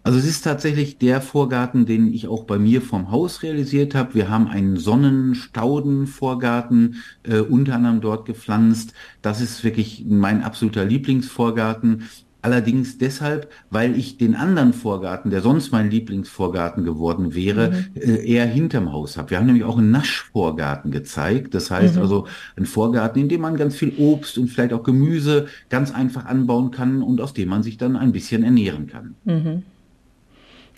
Also 0.05 0.19
es 0.19 0.25
ist 0.25 0.43
tatsächlich 0.43 0.99
der 0.99 1.19
Vorgarten, 1.19 1.87
den 1.87 2.13
ich 2.13 2.27
auch 2.27 2.43
bei 2.43 2.59
mir 2.59 2.83
vom 2.83 3.09
Haus 3.09 3.41
realisiert 3.41 3.95
habe. 3.95 4.13
Wir 4.13 4.29
haben 4.29 4.47
einen 4.47 4.77
Sonnenstaudenvorgarten 4.77 7.01
äh, 7.23 7.39
unter 7.39 7.73
anderem 7.73 8.01
dort 8.01 8.27
gepflanzt. 8.27 8.93
Das 9.23 9.41
ist 9.41 9.63
wirklich 9.63 10.05
mein 10.07 10.43
absoluter 10.43 10.85
Lieblingsvorgarten. 10.85 12.03
Allerdings 12.45 12.99
deshalb, 12.99 13.49
weil 13.71 13.97
ich 13.97 14.19
den 14.19 14.35
anderen 14.35 14.71
Vorgarten, 14.71 15.31
der 15.31 15.41
sonst 15.41 15.71
mein 15.71 15.89
Lieblingsvorgarten 15.89 16.83
geworden 16.83 17.33
wäre, 17.33 17.71
mhm. 17.71 17.99
äh, 17.99 18.23
eher 18.23 18.45
hinterm 18.45 18.93
Haus 18.93 19.17
habe. 19.17 19.31
Wir 19.31 19.39
haben 19.39 19.47
nämlich 19.47 19.63
auch 19.63 19.79
einen 19.79 19.89
Naschvorgarten 19.89 20.91
gezeigt. 20.91 21.55
Das 21.55 21.71
heißt 21.71 21.95
mhm. 21.95 22.03
also 22.03 22.27
ein 22.55 22.67
Vorgarten, 22.67 23.19
in 23.19 23.29
dem 23.29 23.41
man 23.41 23.57
ganz 23.57 23.75
viel 23.75 23.93
Obst 23.97 24.37
und 24.37 24.49
vielleicht 24.49 24.73
auch 24.73 24.83
Gemüse 24.83 25.47
ganz 25.71 25.91
einfach 25.91 26.25
anbauen 26.25 26.69
kann 26.69 27.01
und 27.01 27.19
aus 27.19 27.33
dem 27.33 27.49
man 27.49 27.63
sich 27.63 27.79
dann 27.79 27.95
ein 27.95 28.11
bisschen 28.11 28.43
ernähren 28.43 28.85
kann. 28.85 29.15
Mhm. 29.23 29.63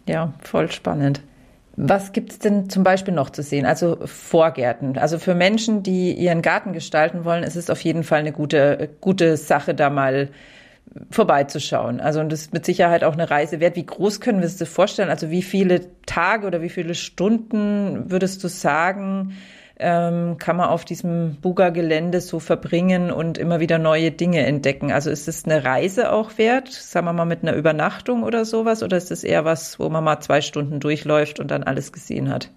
Ja, 0.08 0.32
voll 0.40 0.72
spannend. 0.72 1.20
Was 1.76 2.14
gibt 2.14 2.32
es 2.32 2.40
denn 2.40 2.70
zum 2.70 2.86
Beispiel 2.86 3.14
noch 3.14 3.30
zu 3.30 3.44
sehen? 3.44 3.66
Also 3.66 3.98
Vorgärten. 4.06 4.98
Also 4.98 5.20
für 5.20 5.36
Menschen, 5.36 5.84
die 5.84 6.14
ihren 6.14 6.42
Garten 6.42 6.72
gestalten 6.72 7.26
wollen, 7.26 7.44
ist 7.44 7.58
es 7.58 7.70
auf 7.70 7.82
jeden 7.82 8.06
Fall 8.06 8.22
eine 8.22 8.32
gute, 8.32 8.88
gute 9.02 9.36
Sache, 9.36 9.76
da 9.76 9.90
mal 9.90 10.30
vorbeizuschauen. 11.12 12.00
Also 12.00 12.20
und 12.20 12.32
das 12.32 12.42
ist 12.42 12.54
mit 12.54 12.66
Sicherheit 12.66 13.04
auch 13.04 13.14
eine 13.14 13.30
Reise 13.30 13.60
wert. 13.60 13.76
Wie 13.76 13.86
groß 13.86 14.20
können 14.20 14.40
wir 14.40 14.46
es 14.46 14.58
dir 14.58 14.66
vorstellen? 14.66 15.10
Also 15.10 15.30
wie 15.30 15.42
viele 15.42 15.82
Tage 16.06 16.48
oder 16.48 16.62
wie 16.62 16.70
viele 16.70 16.96
Stunden 16.96 18.10
würdest 18.10 18.44
du 18.44 18.48
sagen, 18.48 19.34
ähm, 19.80 20.38
kann 20.40 20.58
man 20.58 20.70
auf 20.70 20.86
diesem 20.86 21.36
Buga-Gelände 21.36 22.22
so 22.22 22.40
verbringen 22.40 23.12
und 23.12 23.38
immer 23.38 23.60
wieder 23.60 23.78
neue 23.78 24.12
Dinge 24.12 24.46
entdecken. 24.46 24.92
Also 24.92 25.12
ist 25.12 25.28
es 25.28 25.46
eine 25.46 25.64
Reise 25.64 26.12
auch 26.12 26.38
wert, 26.38 26.70
sagen 26.70 27.06
wir 27.06 27.14
mal 27.14 27.26
mit 27.26 27.44
einer 27.44 27.54
Übernachtung 27.54 28.24
oder 28.24 28.44
sowas, 28.44 28.82
oder 28.82 28.98
ist 28.98 29.12
es 29.12 29.24
eher 29.24 29.46
was, 29.46 29.80
wo 29.80 29.90
man 29.90 30.04
mal 30.04 30.20
zwei 30.20 30.42
Stunden 30.42 30.80
durchläuft 30.80 31.40
und 31.40 31.52
dann 31.52 31.64
alles 31.64 31.92
gesehen 31.92 32.30
hat? 32.30 32.50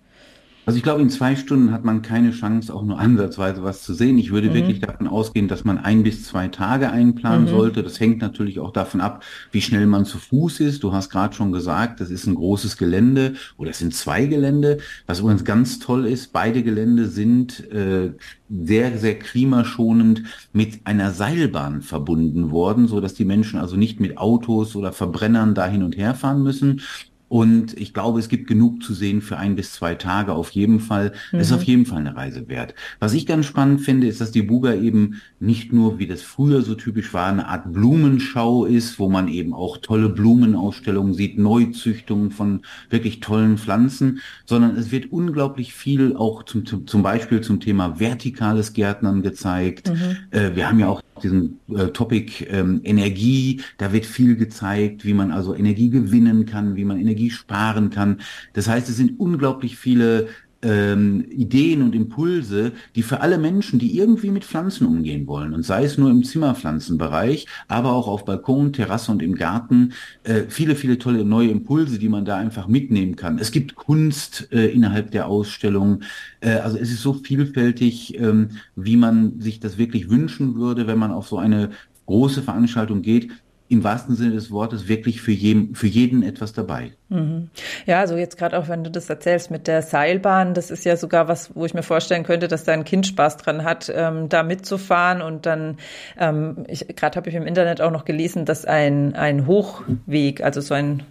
Also 0.66 0.76
ich 0.76 0.82
glaube, 0.82 1.00
in 1.00 1.10
zwei 1.10 1.36
Stunden 1.36 1.72
hat 1.72 1.84
man 1.84 2.02
keine 2.02 2.32
Chance, 2.32 2.72
auch 2.72 2.84
nur 2.84 2.98
ansatzweise 2.98 3.62
was 3.62 3.82
zu 3.82 3.94
sehen. 3.94 4.18
Ich 4.18 4.30
würde 4.30 4.50
mhm. 4.50 4.54
wirklich 4.54 4.80
davon 4.80 5.08
ausgehen, 5.08 5.48
dass 5.48 5.64
man 5.64 5.78
ein 5.78 6.02
bis 6.02 6.24
zwei 6.24 6.48
Tage 6.48 6.90
einplanen 6.90 7.46
mhm. 7.46 7.50
sollte. 7.50 7.82
Das 7.82 7.98
hängt 7.98 8.20
natürlich 8.20 8.60
auch 8.60 8.72
davon 8.72 9.00
ab, 9.00 9.24
wie 9.52 9.62
schnell 9.62 9.86
man 9.86 10.04
zu 10.04 10.18
Fuß 10.18 10.60
ist. 10.60 10.84
Du 10.84 10.92
hast 10.92 11.10
gerade 11.10 11.34
schon 11.34 11.50
gesagt, 11.50 12.00
das 12.00 12.10
ist 12.10 12.26
ein 12.26 12.34
großes 12.34 12.76
Gelände 12.76 13.34
oder 13.56 13.70
es 13.70 13.78
sind 13.78 13.94
zwei 13.94 14.26
Gelände. 14.26 14.78
Was 15.06 15.20
übrigens 15.20 15.44
ganz 15.44 15.78
toll 15.78 16.06
ist, 16.06 16.32
beide 16.32 16.62
Gelände 16.62 17.08
sind 17.08 17.68
äh, 17.72 18.12
sehr, 18.50 18.98
sehr 18.98 19.18
klimaschonend 19.18 20.24
mit 20.52 20.80
einer 20.84 21.12
Seilbahn 21.12 21.82
verbunden 21.82 22.50
worden, 22.50 22.86
so 22.86 23.00
dass 23.00 23.14
die 23.14 23.24
Menschen 23.24 23.58
also 23.58 23.76
nicht 23.76 24.00
mit 24.00 24.18
Autos 24.18 24.76
oder 24.76 24.92
Verbrennern 24.92 25.54
da 25.54 25.66
hin 25.66 25.82
und 25.82 25.96
her 25.96 26.14
fahren 26.14 26.42
müssen, 26.42 26.82
und 27.30 27.78
ich 27.78 27.94
glaube, 27.94 28.18
es 28.18 28.28
gibt 28.28 28.48
genug 28.48 28.82
zu 28.82 28.92
sehen 28.92 29.22
für 29.22 29.36
ein 29.36 29.54
bis 29.54 29.72
zwei 29.72 29.94
Tage 29.94 30.32
auf 30.32 30.50
jeden 30.50 30.80
Fall. 30.80 31.12
Mhm. 31.30 31.38
Es 31.38 31.46
ist 31.46 31.52
auf 31.52 31.62
jeden 31.62 31.86
Fall 31.86 31.98
eine 31.98 32.16
Reise 32.16 32.48
wert. 32.48 32.74
Was 32.98 33.14
ich 33.14 33.24
ganz 33.24 33.46
spannend 33.46 33.82
finde, 33.82 34.08
ist, 34.08 34.20
dass 34.20 34.32
die 34.32 34.42
Buga 34.42 34.74
eben 34.74 35.20
nicht 35.38 35.72
nur, 35.72 36.00
wie 36.00 36.08
das 36.08 36.22
früher 36.22 36.62
so 36.62 36.74
typisch 36.74 37.14
war, 37.14 37.28
eine 37.28 37.46
Art 37.46 37.72
Blumenschau 37.72 38.64
ist, 38.64 38.98
wo 38.98 39.08
man 39.08 39.28
eben 39.28 39.54
auch 39.54 39.76
tolle 39.76 40.08
Blumenausstellungen 40.08 41.14
sieht, 41.14 41.38
Neuzüchtungen 41.38 42.32
von 42.32 42.62
wirklich 42.90 43.20
tollen 43.20 43.58
Pflanzen, 43.58 44.18
sondern 44.44 44.74
es 44.74 44.90
wird 44.90 45.12
unglaublich 45.12 45.72
viel 45.72 46.16
auch 46.16 46.42
zum, 46.42 46.64
zum 46.64 47.02
Beispiel 47.04 47.42
zum 47.42 47.60
Thema 47.60 48.00
vertikales 48.00 48.72
Gärtnern 48.72 49.22
gezeigt. 49.22 49.88
Mhm. 49.88 50.16
Äh, 50.32 50.56
wir 50.56 50.68
haben 50.68 50.80
ja 50.80 50.88
auch 50.88 51.00
diesen 51.20 51.60
äh, 51.68 51.88
Topic 51.88 52.44
ähm, 52.50 52.80
Energie, 52.84 53.62
da 53.78 53.92
wird 53.92 54.06
viel 54.06 54.36
gezeigt, 54.36 55.04
wie 55.04 55.14
man 55.14 55.30
also 55.30 55.54
Energie 55.54 55.90
gewinnen 55.90 56.46
kann, 56.46 56.76
wie 56.76 56.84
man 56.84 56.98
Energie 56.98 57.30
sparen 57.30 57.90
kann. 57.90 58.20
Das 58.52 58.68
heißt, 58.68 58.88
es 58.88 58.96
sind 58.96 59.18
unglaublich 59.20 59.76
viele 59.76 60.28
ähm, 60.62 61.24
Ideen 61.30 61.82
und 61.82 61.94
Impulse, 61.94 62.72
die 62.94 63.02
für 63.02 63.20
alle 63.20 63.38
Menschen, 63.38 63.78
die 63.78 63.96
irgendwie 63.96 64.30
mit 64.30 64.44
Pflanzen 64.44 64.86
umgehen 64.86 65.26
wollen, 65.26 65.54
und 65.54 65.64
sei 65.64 65.84
es 65.84 65.98
nur 65.98 66.10
im 66.10 66.22
Zimmerpflanzenbereich, 66.22 67.46
aber 67.68 67.92
auch 67.92 68.08
auf 68.08 68.24
Balkon, 68.24 68.72
Terrasse 68.72 69.10
und 69.12 69.22
im 69.22 69.34
Garten, 69.34 69.92
äh, 70.24 70.42
viele, 70.48 70.76
viele 70.76 70.98
tolle 70.98 71.24
neue 71.24 71.50
Impulse, 71.50 71.98
die 71.98 72.08
man 72.08 72.24
da 72.24 72.36
einfach 72.36 72.68
mitnehmen 72.68 73.16
kann. 73.16 73.38
Es 73.38 73.52
gibt 73.52 73.74
Kunst 73.74 74.48
äh, 74.52 74.66
innerhalb 74.66 75.10
der 75.10 75.26
Ausstellung. 75.26 76.02
Äh, 76.40 76.54
also 76.56 76.76
es 76.76 76.90
ist 76.90 77.02
so 77.02 77.14
vielfältig, 77.14 78.18
ähm, 78.18 78.50
wie 78.76 78.96
man 78.96 79.40
sich 79.40 79.60
das 79.60 79.78
wirklich 79.78 80.10
wünschen 80.10 80.56
würde, 80.56 80.86
wenn 80.86 80.98
man 80.98 81.10
auf 81.10 81.28
so 81.28 81.38
eine 81.38 81.70
große 82.06 82.42
Veranstaltung 82.42 83.02
geht 83.02 83.30
im 83.70 83.84
wahrsten 83.84 84.16
Sinne 84.16 84.32
des 84.32 84.50
Wortes 84.50 84.88
wirklich 84.88 85.22
für 85.22 85.30
jeden, 85.30 85.76
für 85.76 85.86
jeden 85.86 86.24
etwas 86.24 86.52
dabei. 86.52 86.90
Mhm. 87.08 87.50
Ja, 87.86 88.00
also 88.00 88.16
jetzt 88.16 88.36
gerade 88.36 88.58
auch, 88.58 88.68
wenn 88.68 88.82
du 88.82 88.90
das 88.90 89.08
erzählst 89.08 89.52
mit 89.52 89.68
der 89.68 89.82
Seilbahn, 89.82 90.54
das 90.54 90.72
ist 90.72 90.84
ja 90.84 90.96
sogar 90.96 91.28
was, 91.28 91.54
wo 91.54 91.64
ich 91.64 91.72
mir 91.72 91.84
vorstellen 91.84 92.24
könnte, 92.24 92.48
dass 92.48 92.64
da 92.64 92.72
ein 92.72 92.84
Kind 92.84 93.06
Spaß 93.06 93.36
dran 93.36 93.62
hat, 93.62 93.90
ähm, 93.94 94.28
da 94.28 94.42
mitzufahren 94.42 95.22
und 95.22 95.46
dann, 95.46 95.78
ähm, 96.18 96.66
gerade 96.96 97.16
habe 97.16 97.28
ich 97.28 97.36
im 97.36 97.46
Internet 97.46 97.80
auch 97.80 97.92
noch 97.92 98.04
gelesen, 98.04 98.44
dass 98.44 98.64
ein, 98.64 99.14
ein 99.14 99.46
Hochweg, 99.46 100.42
also 100.42 100.60
so 100.60 100.74
ein, 100.74 101.04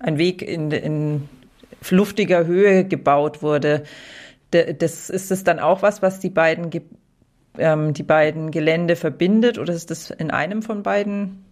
ein 0.00 0.16
Weg 0.16 0.40
in, 0.40 0.70
in 0.70 1.28
luftiger 1.90 2.46
Höhe 2.46 2.84
gebaut 2.84 3.42
wurde. 3.42 3.82
Das 4.50 5.10
ist 5.10 5.30
es 5.30 5.44
dann 5.44 5.58
auch 5.58 5.82
was, 5.82 6.00
was 6.00 6.18
die 6.18 6.30
beiden, 6.30 6.70
ähm, 7.58 7.92
die 7.92 8.02
beiden 8.02 8.52
Gelände 8.52 8.96
verbindet 8.96 9.58
oder 9.58 9.74
ist 9.74 9.90
das 9.90 10.10
in 10.10 10.30
einem 10.30 10.62
von 10.62 10.82
beiden 10.82 11.44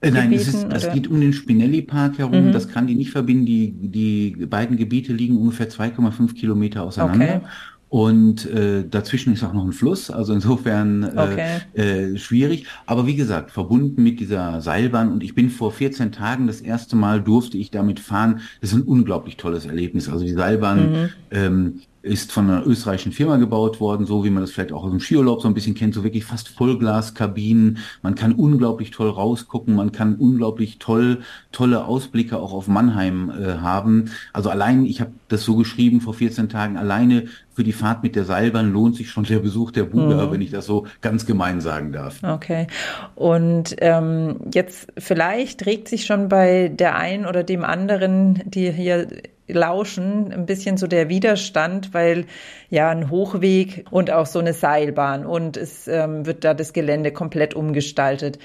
Nein, 0.00 0.32
es, 0.32 0.48
ist, 0.48 0.66
es 0.72 0.92
geht 0.92 1.08
um 1.08 1.20
den 1.20 1.32
Spinelli-Park 1.32 2.18
herum. 2.18 2.48
Mhm. 2.48 2.52
Das 2.52 2.68
kann 2.68 2.86
die 2.86 2.94
nicht 2.94 3.10
verbinden. 3.10 3.46
Die, 3.46 3.72
die 3.72 4.46
beiden 4.46 4.76
Gebiete 4.76 5.12
liegen 5.12 5.36
ungefähr 5.36 5.68
2,5 5.68 6.34
Kilometer 6.34 6.84
auseinander. 6.84 7.36
Okay. 7.36 7.46
Und 7.88 8.44
äh, 8.50 8.86
dazwischen 8.86 9.32
ist 9.32 9.42
auch 9.42 9.54
noch 9.54 9.64
ein 9.64 9.72
Fluss, 9.72 10.10
also 10.10 10.34
insofern 10.34 11.04
äh, 11.04 11.60
okay. 11.74 12.12
äh, 12.12 12.18
schwierig. 12.18 12.66
Aber 12.84 13.06
wie 13.06 13.16
gesagt, 13.16 13.50
verbunden 13.50 14.02
mit 14.02 14.20
dieser 14.20 14.60
Seilbahn. 14.60 15.10
Und 15.10 15.24
ich 15.24 15.34
bin 15.34 15.48
vor 15.48 15.72
14 15.72 16.12
Tagen 16.12 16.46
das 16.46 16.60
erste 16.60 16.96
Mal 16.96 17.22
durfte 17.22 17.56
ich 17.56 17.70
damit 17.70 17.98
fahren. 17.98 18.40
Das 18.60 18.72
ist 18.72 18.76
ein 18.76 18.82
unglaublich 18.82 19.38
tolles 19.38 19.64
Erlebnis. 19.64 20.08
Also 20.08 20.24
die 20.24 20.34
Seilbahn 20.34 20.92
mhm. 20.92 21.08
ähm, 21.30 21.80
ist 22.08 22.32
von 22.32 22.50
einer 22.50 22.66
österreichischen 22.66 23.12
Firma 23.12 23.36
gebaut 23.36 23.80
worden, 23.80 24.06
so 24.06 24.24
wie 24.24 24.30
man 24.30 24.42
das 24.42 24.50
vielleicht 24.50 24.72
auch 24.72 24.84
aus 24.84 24.90
dem 24.90 25.00
Skiurlaub 25.00 25.42
so 25.42 25.48
ein 25.48 25.54
bisschen 25.54 25.74
kennt, 25.74 25.94
so 25.94 26.04
wirklich 26.04 26.24
fast 26.24 26.48
Vollglaskabinen. 26.48 27.78
Man 28.02 28.14
kann 28.14 28.32
unglaublich 28.32 28.90
toll 28.90 29.10
rausgucken, 29.10 29.74
man 29.74 29.92
kann 29.92 30.16
unglaublich 30.16 30.78
toll, 30.78 31.18
tolle 31.52 31.84
Ausblicke 31.84 32.38
auch 32.38 32.52
auf 32.52 32.68
Mannheim 32.68 33.30
äh, 33.30 33.58
haben. 33.58 34.10
Also 34.32 34.50
allein, 34.50 34.84
ich 34.84 35.00
habe 35.00 35.12
das 35.28 35.44
so 35.44 35.56
geschrieben 35.56 36.00
vor 36.00 36.14
14 36.14 36.48
Tagen, 36.48 36.76
alleine 36.76 37.26
für 37.58 37.64
die 37.64 37.72
Fahrt 37.72 38.04
mit 38.04 38.14
der 38.14 38.24
Seilbahn 38.24 38.72
lohnt 38.72 38.94
sich 38.94 39.10
schon 39.10 39.24
der 39.24 39.40
Besuch 39.40 39.72
der 39.72 39.82
Buga, 39.82 40.26
mhm. 40.26 40.30
wenn 40.30 40.40
ich 40.40 40.52
das 40.52 40.64
so 40.64 40.86
ganz 41.00 41.26
gemein 41.26 41.60
sagen 41.60 41.90
darf. 41.90 42.22
Okay. 42.22 42.68
Und 43.16 43.74
ähm, 43.78 44.36
jetzt 44.54 44.86
vielleicht 44.96 45.66
regt 45.66 45.88
sich 45.88 46.06
schon 46.06 46.28
bei 46.28 46.68
der 46.68 46.94
einen 46.94 47.26
oder 47.26 47.42
dem 47.42 47.64
anderen, 47.64 48.42
die 48.44 48.70
hier 48.70 49.08
lauschen, 49.48 50.32
ein 50.32 50.46
bisschen 50.46 50.76
so 50.76 50.86
der 50.86 51.08
Widerstand, 51.08 51.94
weil 51.94 52.26
ja 52.70 52.90
ein 52.90 53.10
Hochweg 53.10 53.84
und 53.90 54.10
auch 54.10 54.26
so 54.26 54.38
eine 54.38 54.52
Seilbahn 54.52 55.26
und 55.26 55.56
es 55.56 55.88
ähm, 55.88 56.26
wird 56.26 56.44
da 56.44 56.54
das 56.54 56.72
Gelände 56.72 57.12
komplett 57.12 57.54
umgestaltet. 57.54 58.38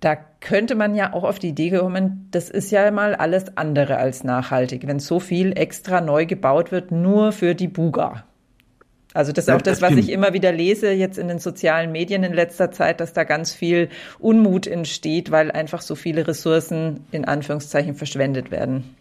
Da 0.00 0.16
könnte 0.40 0.74
man 0.74 0.94
ja 0.94 1.12
auch 1.12 1.24
auf 1.24 1.38
die 1.38 1.48
Idee 1.48 1.70
kommen, 1.70 2.28
das 2.30 2.50
ist 2.50 2.70
ja 2.70 2.90
mal 2.90 3.14
alles 3.14 3.56
andere 3.56 3.98
als 3.98 4.24
nachhaltig, 4.24 4.86
wenn 4.86 4.98
so 4.98 5.20
viel 5.20 5.56
extra 5.56 6.00
neu 6.00 6.26
gebaut 6.26 6.72
wird, 6.72 6.90
nur 6.90 7.32
für 7.32 7.54
die 7.54 7.68
Buga. 7.68 8.24
Also 9.16 9.32
das 9.32 9.48
ist 9.48 9.54
auch 9.54 9.62
das, 9.62 9.80
was 9.80 9.94
ich 9.94 10.10
immer 10.10 10.34
wieder 10.34 10.52
lese 10.52 10.90
jetzt 10.90 11.16
in 11.16 11.28
den 11.28 11.38
sozialen 11.38 11.90
Medien 11.90 12.22
in 12.22 12.34
letzter 12.34 12.70
Zeit, 12.70 13.00
dass 13.00 13.14
da 13.14 13.24
ganz 13.24 13.54
viel 13.54 13.88
Unmut 14.18 14.66
entsteht, 14.66 15.30
weil 15.30 15.50
einfach 15.50 15.80
so 15.80 15.94
viele 15.94 16.28
Ressourcen 16.28 17.06
in 17.12 17.24
Anführungszeichen 17.24 17.94
verschwendet 17.94 18.50
werden. 18.50 18.94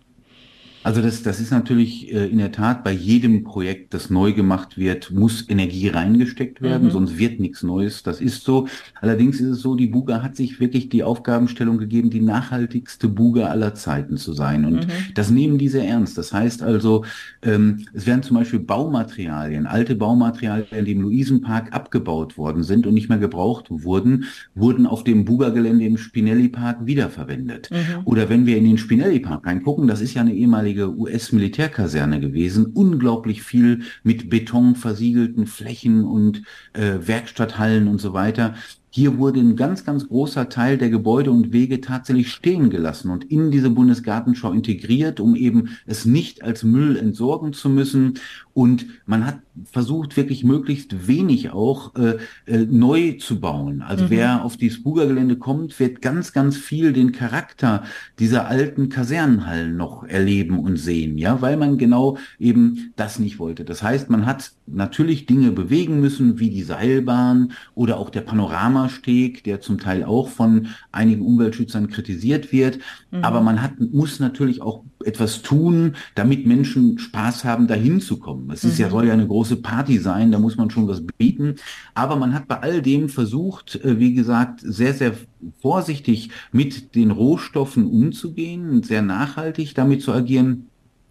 Also 0.86 1.02
das, 1.02 1.24
das 1.24 1.40
ist 1.40 1.50
natürlich 1.50 2.14
äh, 2.14 2.28
in 2.28 2.38
der 2.38 2.52
Tat 2.52 2.84
bei 2.84 2.92
jedem 2.92 3.44
Projekt, 3.44 3.96
das 3.96 4.12
neu 4.12 4.34
gemacht 4.34 4.78
wird, 4.78 5.10
muss 5.10 5.50
Energie 5.50 5.88
reingesteckt 5.88 6.62
werden, 6.62 6.90
mhm. 6.90 6.92
sonst 6.92 7.18
wird 7.18 7.40
nichts 7.40 7.64
Neues. 7.64 8.04
Das 8.04 8.22
ist 8.22 8.44
so. 8.44 8.68
Allerdings 9.02 9.42
ist 9.42 9.50
es 9.50 9.62
so, 9.62 9.74
die 9.74 9.88
Buga 9.88 10.22
hat 10.22 10.36
sich 10.36 10.60
wirklich 10.60 10.90
die 10.90 11.04
Aufgabenstellung 11.04 11.80
gegeben, 11.80 12.12
die 12.12 12.22
nachhaltigste 12.22 13.08
Buga 13.08 13.48
aller 13.48 13.74
Zeiten 13.74 14.18
zu 14.18 14.34
sein. 14.34 14.64
Und 14.64 14.86
mhm. 14.86 14.92
das 15.16 15.32
nehmen 15.32 15.58
diese 15.58 15.84
ernst. 15.84 16.20
Das 16.20 16.32
heißt 16.32 16.62
also, 16.62 17.04
ähm, 17.42 17.88
es 17.94 18.06
werden 18.06 18.22
zum 18.22 18.38
Beispiel 18.38 18.60
Baumaterialien, 18.60 19.66
alte 19.66 19.96
Baumaterialien, 19.96 20.86
die 20.86 20.92
im 20.92 21.02
Luisenpark 21.02 21.74
abgebaut 21.74 22.38
worden 22.38 22.62
sind 22.62 22.86
und 22.86 22.94
nicht 22.94 23.10
mehr 23.10 23.18
gebraucht 23.18 23.66
wurden, 23.70 24.26
wurden 24.54 24.86
auf 24.86 25.04
dem 25.04 25.26
Buga-Gelände 25.26 25.84
im 25.84 25.98
Spinelli-Park 25.98 26.86
wiederverwendet. 26.86 27.72
Mhm. 27.72 28.06
Oder 28.06 28.30
wenn 28.30 28.46
wir 28.46 28.56
in 28.60 28.66
den 28.66 28.78
Spinelli-Park 28.78 29.48
reingucken, 29.48 29.88
das 29.88 30.02
ist 30.02 30.14
ja 30.14 30.22
eine 30.22 30.36
ehemalige 30.36 30.75
ehemalige 30.76 30.98
US-Militärkaserne 30.98 32.20
gewesen. 32.20 32.68
Unglaublich 32.68 33.44
viel 33.44 33.82
mit 34.04 34.30
Beton 34.30 34.76
versiegelten 34.76 35.48
Flächen 35.48 36.04
und 36.04 36.44
äh, 36.74 37.00
Werkstatthallen 37.08 37.88
und 37.88 38.00
so 38.00 38.14
weiter. 38.14 38.56
Hier 38.90 39.18
wurde 39.18 39.42
ein 39.42 39.58
ganz, 39.58 39.84
ganz 39.84 40.08
großer 40.08 40.48
Teil 40.48 40.78
der 40.78 40.90
Gebäude 40.90 41.32
und 41.32 41.52
Wege 41.52 41.82
tatsächlich 41.82 42.32
stehen 42.32 42.70
gelassen 42.70 43.10
und 43.10 43.26
in 43.26 43.52
diese 43.52 43.70
Bundesgartenschau 43.70 44.54
integriert, 44.54 45.20
um 45.20 45.36
eben 45.36 45.78
es 45.86 46.06
nicht 46.06 46.44
als 46.44 46.64
Müll 46.64 46.96
entsorgen 46.96 47.52
zu 47.52 47.68
müssen. 47.68 48.14
Und 48.54 48.86
man 49.06 49.26
hat 49.26 49.40
versucht, 49.72 50.18
wirklich 50.18 50.44
möglichst 50.44 51.08
wenig 51.08 51.52
auch 51.52 51.96
äh, 51.96 52.18
äh, 52.46 52.66
neu 52.66 53.14
zu 53.14 53.40
bauen. 53.40 53.82
Also 53.82 54.06
mhm. 54.06 54.10
wer 54.10 54.46
auf 54.46 54.58
die 54.58 54.70
Spuga-Gelände 54.70 55.38
kommt, 55.38 55.80
wird 55.80 56.02
ganz, 56.02 56.34
ganz 56.34 56.58
viel 56.58 56.94
den 56.94 57.12
Charakter 57.12 57.84
dieser 58.20 58.48
alten 58.48 58.90
Kasernenhallen 58.90 59.78
noch 59.78 60.04
erleben 60.04 60.60
und 60.60 60.78
sehen, 60.78 61.18
ja, 61.18 61.42
weil 61.42 61.58
man 61.58 61.78
genau 61.78 62.18
eben 62.40 62.94
das 62.96 63.20
nicht 63.20 63.40
wollte. 63.40 63.66
Das 63.66 63.82
heißt, 63.82 64.10
man 64.10 64.26
hat 64.26 64.52
natürlich 64.68 65.26
Dinge 65.26 65.52
bewegen 65.52 66.00
müssen, 66.00 66.40
wie 66.40 66.50
die 66.50 66.64
Seilbahn 66.64 67.54
oder 67.76 67.98
auch 67.98 68.10
der 68.10 68.22
Panoramasteg, 68.22 69.44
der 69.44 69.62
zum 69.62 69.80
Teil 69.80 70.04
auch 70.04 70.30
von 70.30 70.68
einigen 70.92 71.22
Umweltschützern 71.22 71.90
kritisiert 71.90 72.52
wird. 72.52 72.80
Mhm. 73.12 73.24
Aber 73.24 73.42
man 73.42 73.62
hat, 73.62 73.74
muss 73.80 74.20
natürlich 74.20 74.62
auch 74.62 74.84
etwas 75.04 75.42
tun, 75.42 75.96
damit 76.16 76.46
Menschen 76.46 76.98
Spaß 76.98 77.44
haben, 77.44 77.68
dahin 77.68 78.02
zu 78.02 78.18
kommen. 78.18 78.50
Es 78.52 78.64
ist 78.64 78.78
mhm. 78.78 78.82
ja, 78.82 78.90
soll 78.90 79.08
ja 79.08 79.14
eine 79.14 79.28
große 79.28 79.58
Party 79.58 79.98
sein, 79.98 80.32
da 80.32 80.40
muss 80.40 80.58
man 80.58 80.70
schon 80.70 80.88
was 80.88 81.04
bieten. 81.18 81.56
Aber 81.94 82.16
man 82.16 82.34
hat 82.34 82.48
bei 82.48 82.60
all 82.62 82.82
dem 82.82 83.10
versucht, 83.10 83.76
äh, 83.84 84.00
wie 84.00 84.14
gesagt, 84.14 84.62
sehr, 84.64 84.94
sehr 84.94 85.14
vorsichtig 85.62 86.30
mit 86.52 86.96
den 86.96 87.12
Rohstoffen 87.12 87.86
umzugehen, 87.86 88.84
sehr 88.84 89.02
nachhaltig 89.02 89.76
damit 89.76 90.02
zu 90.02 90.14
agieren. 90.14 90.68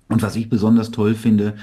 Und 0.08 0.22
was 0.22 0.36
ich 0.36 0.48
besonders 0.48 0.90
toll 0.90 1.14
finde, 1.14 1.56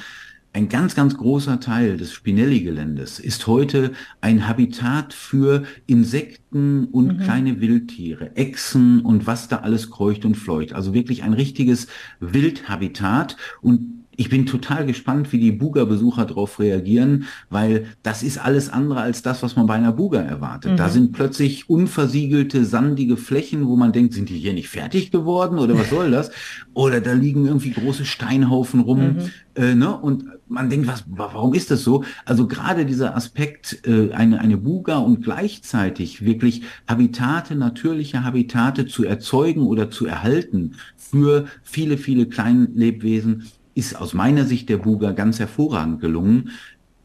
ein 0.54 0.68
ganz, 0.68 0.96
ganz 0.96 1.16
großer 1.16 1.60
Teil 1.62 1.96
des 1.98 2.12
Spinelli-Geländes 2.12 3.20
ist 3.20 3.48
heute 3.48 3.94
ein 4.20 4.48
Habitat 4.48 5.14
für 5.14 5.64
Insekten 5.88 6.86
und 6.86 7.20
mhm. 7.20 7.24
kleine 7.24 7.62
Wildtiere, 7.62 8.36
Echsen 8.36 9.02
und 9.02 9.28
was 9.28 9.48
da 9.48 9.58
alles 9.58 9.90
kreucht 9.90 10.26
und 10.26 10.36
fleucht. 10.36 10.74
Also 10.74 10.94
wirklich 10.94 11.24
ein 11.24 11.34
richtiges 11.34 11.88
Wildhabitat 12.20 13.38
und 13.62 14.01
ich 14.18 14.30
bin 14.30 14.46
total 14.46 14.86
gespannt, 14.86 15.32
wie 15.32 15.40
die 15.40 15.52
Buga-Besucher 15.52 16.26
darauf 16.26 16.60
reagieren, 16.60 17.26
weil 17.50 17.86
das 18.04 18.24
ist 18.24 18.38
alles 18.38 18.70
andere 18.70 19.02
als 19.02 19.22
das, 19.22 19.42
was 19.42 19.56
man 19.56 19.68
bei 19.68 19.76
einer 19.76 19.94
Buga 19.94 20.22
erwartet. 20.22 20.74
Mhm. 20.74 20.78
Da 20.78 20.90
sind 20.90 21.14
plötzlich 21.14 21.70
unversiegelte, 21.70 22.66
sandige 22.66 23.18
Flächen, 23.18 23.68
wo 23.68 23.76
man 23.76 23.94
denkt, 23.94 24.14
sind 24.14 24.30
die 24.30 24.38
hier 24.38 24.54
nicht 24.54 24.70
fertig 24.70 25.12
geworden 25.12 25.60
oder 25.60 25.78
was 25.78 25.90
soll 25.90 26.12
das? 26.12 26.32
Oder 26.74 27.00
da 27.00 27.14
liegen 27.14 27.46
irgendwie 27.46 27.72
große 27.72 28.06
Steinhaufen 28.06 28.82
rum. 28.82 29.00
Mhm. 29.00 29.32
Äh, 29.56 29.76
ne? 29.76 29.98
Und 29.98 30.26
man 30.48 30.70
denkt, 30.70 30.88
was, 30.88 31.06
warum 31.08 31.54
ist 31.54 31.72
das 31.72 31.84
so? 31.84 32.04
Also 32.26 32.48
gerade 32.48 32.86
dieser 32.86 33.16
Aspekt, 33.16 33.88
äh, 33.88 34.12
eine, 34.12 34.40
eine 34.40 34.58
Buga 34.58 34.98
und 34.98 35.24
gleichzeitig 35.24 36.26
wirklich 36.26 36.64
Habitate, 36.88 37.56
natürliche 37.56 38.24
Habitate 38.24 38.86
zu 38.88 39.06
erzeugen 39.06 39.64
oder 39.64 39.90
zu 39.90 40.06
erhalten 40.06 40.74
für 40.98 41.46
viele, 41.64 41.98
viele 41.98 42.26
Kleinlebwesen, 42.26 43.48
ist 43.74 43.96
aus 43.96 44.14
meiner 44.14 44.46
Sicht 44.46 44.70
der 44.70 44.78
Buga 44.78 45.12
ganz 45.12 45.40
hervorragend 45.40 46.02
gelungen. 46.02 46.52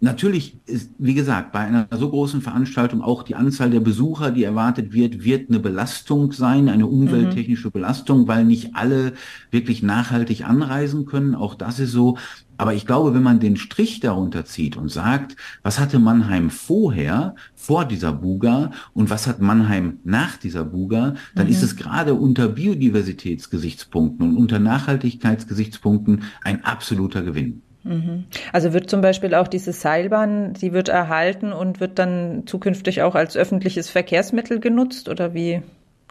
Natürlich 0.00 0.59
ist, 0.67 0.91
wie 0.99 1.15
gesagt, 1.15 1.53
bei 1.53 1.61
einer 1.61 1.88
so 1.91 2.11
großen 2.11 2.43
Veranstaltung 2.43 3.00
auch 3.00 3.23
die 3.23 3.35
Anzahl 3.35 3.71
der 3.71 3.81
Besucher, 3.81 4.31
die 4.31 4.45
erwartet 4.45 4.93
wird, 4.93 5.25
wird 5.25 5.49
eine 5.49 5.59
Belastung 5.59 6.33
sein, 6.33 6.69
eine 6.69 6.87
umwelttechnische 6.87 7.69
mhm. 7.69 7.73
Belastung, 7.73 8.29
weil 8.29 8.45
nicht 8.45 8.76
alle 8.76 9.15
wirklich 9.50 9.82
nachhaltig 9.82 10.47
anreisen 10.47 11.06
können. 11.06 11.35
Auch 11.35 11.54
das 11.54 11.78
ist 11.78 11.93
so. 11.93 12.19
Aber 12.59 12.75
ich 12.75 12.87
glaube, 12.87 13.15
wenn 13.15 13.23
man 13.23 13.41
den 13.41 13.56
Strich 13.56 14.00
darunter 14.00 14.45
zieht 14.45 14.76
und 14.76 14.91
sagt, 14.91 15.37
was 15.63 15.78
hatte 15.78 15.99
Mannheim 15.99 16.50
vorher, 16.50 17.35
vor 17.54 17.87
dieser 17.87 18.13
Buga 18.13 18.73
und 18.93 19.09
was 19.09 19.26
hat 19.26 19.41
Mannheim 19.41 19.99
nach 20.04 20.37
dieser 20.37 20.65
Buga, 20.65 21.15
dann 21.35 21.47
mhm. 21.47 21.52
ist 21.52 21.63
es 21.63 21.75
gerade 21.76 22.15
unter 22.15 22.49
Biodiversitätsgesichtspunkten 22.49 24.28
und 24.28 24.37
unter 24.37 24.59
Nachhaltigkeitsgesichtspunkten 24.59 26.25
ein 26.43 26.65
absoluter 26.65 27.23
Gewinn. 27.23 27.63
Mhm. 27.86 28.25
Also 28.52 28.72
wird 28.72 28.90
zum 28.90 29.00
Beispiel 29.00 29.34
auch 29.34 29.46
diese 29.46 29.72
Seilbahn, 29.72 30.54
die 30.54 30.72
wird 30.72 30.88
erhalten 30.88 31.52
und 31.52 31.80
wird 31.80 31.99
dann 31.99 32.42
zukünftig 32.46 33.02
auch 33.02 33.14
als 33.14 33.36
öffentliches 33.36 33.90
Verkehrsmittel 33.90 34.58
genutzt 34.60 35.08
oder 35.08 35.34
wie? 35.34 35.62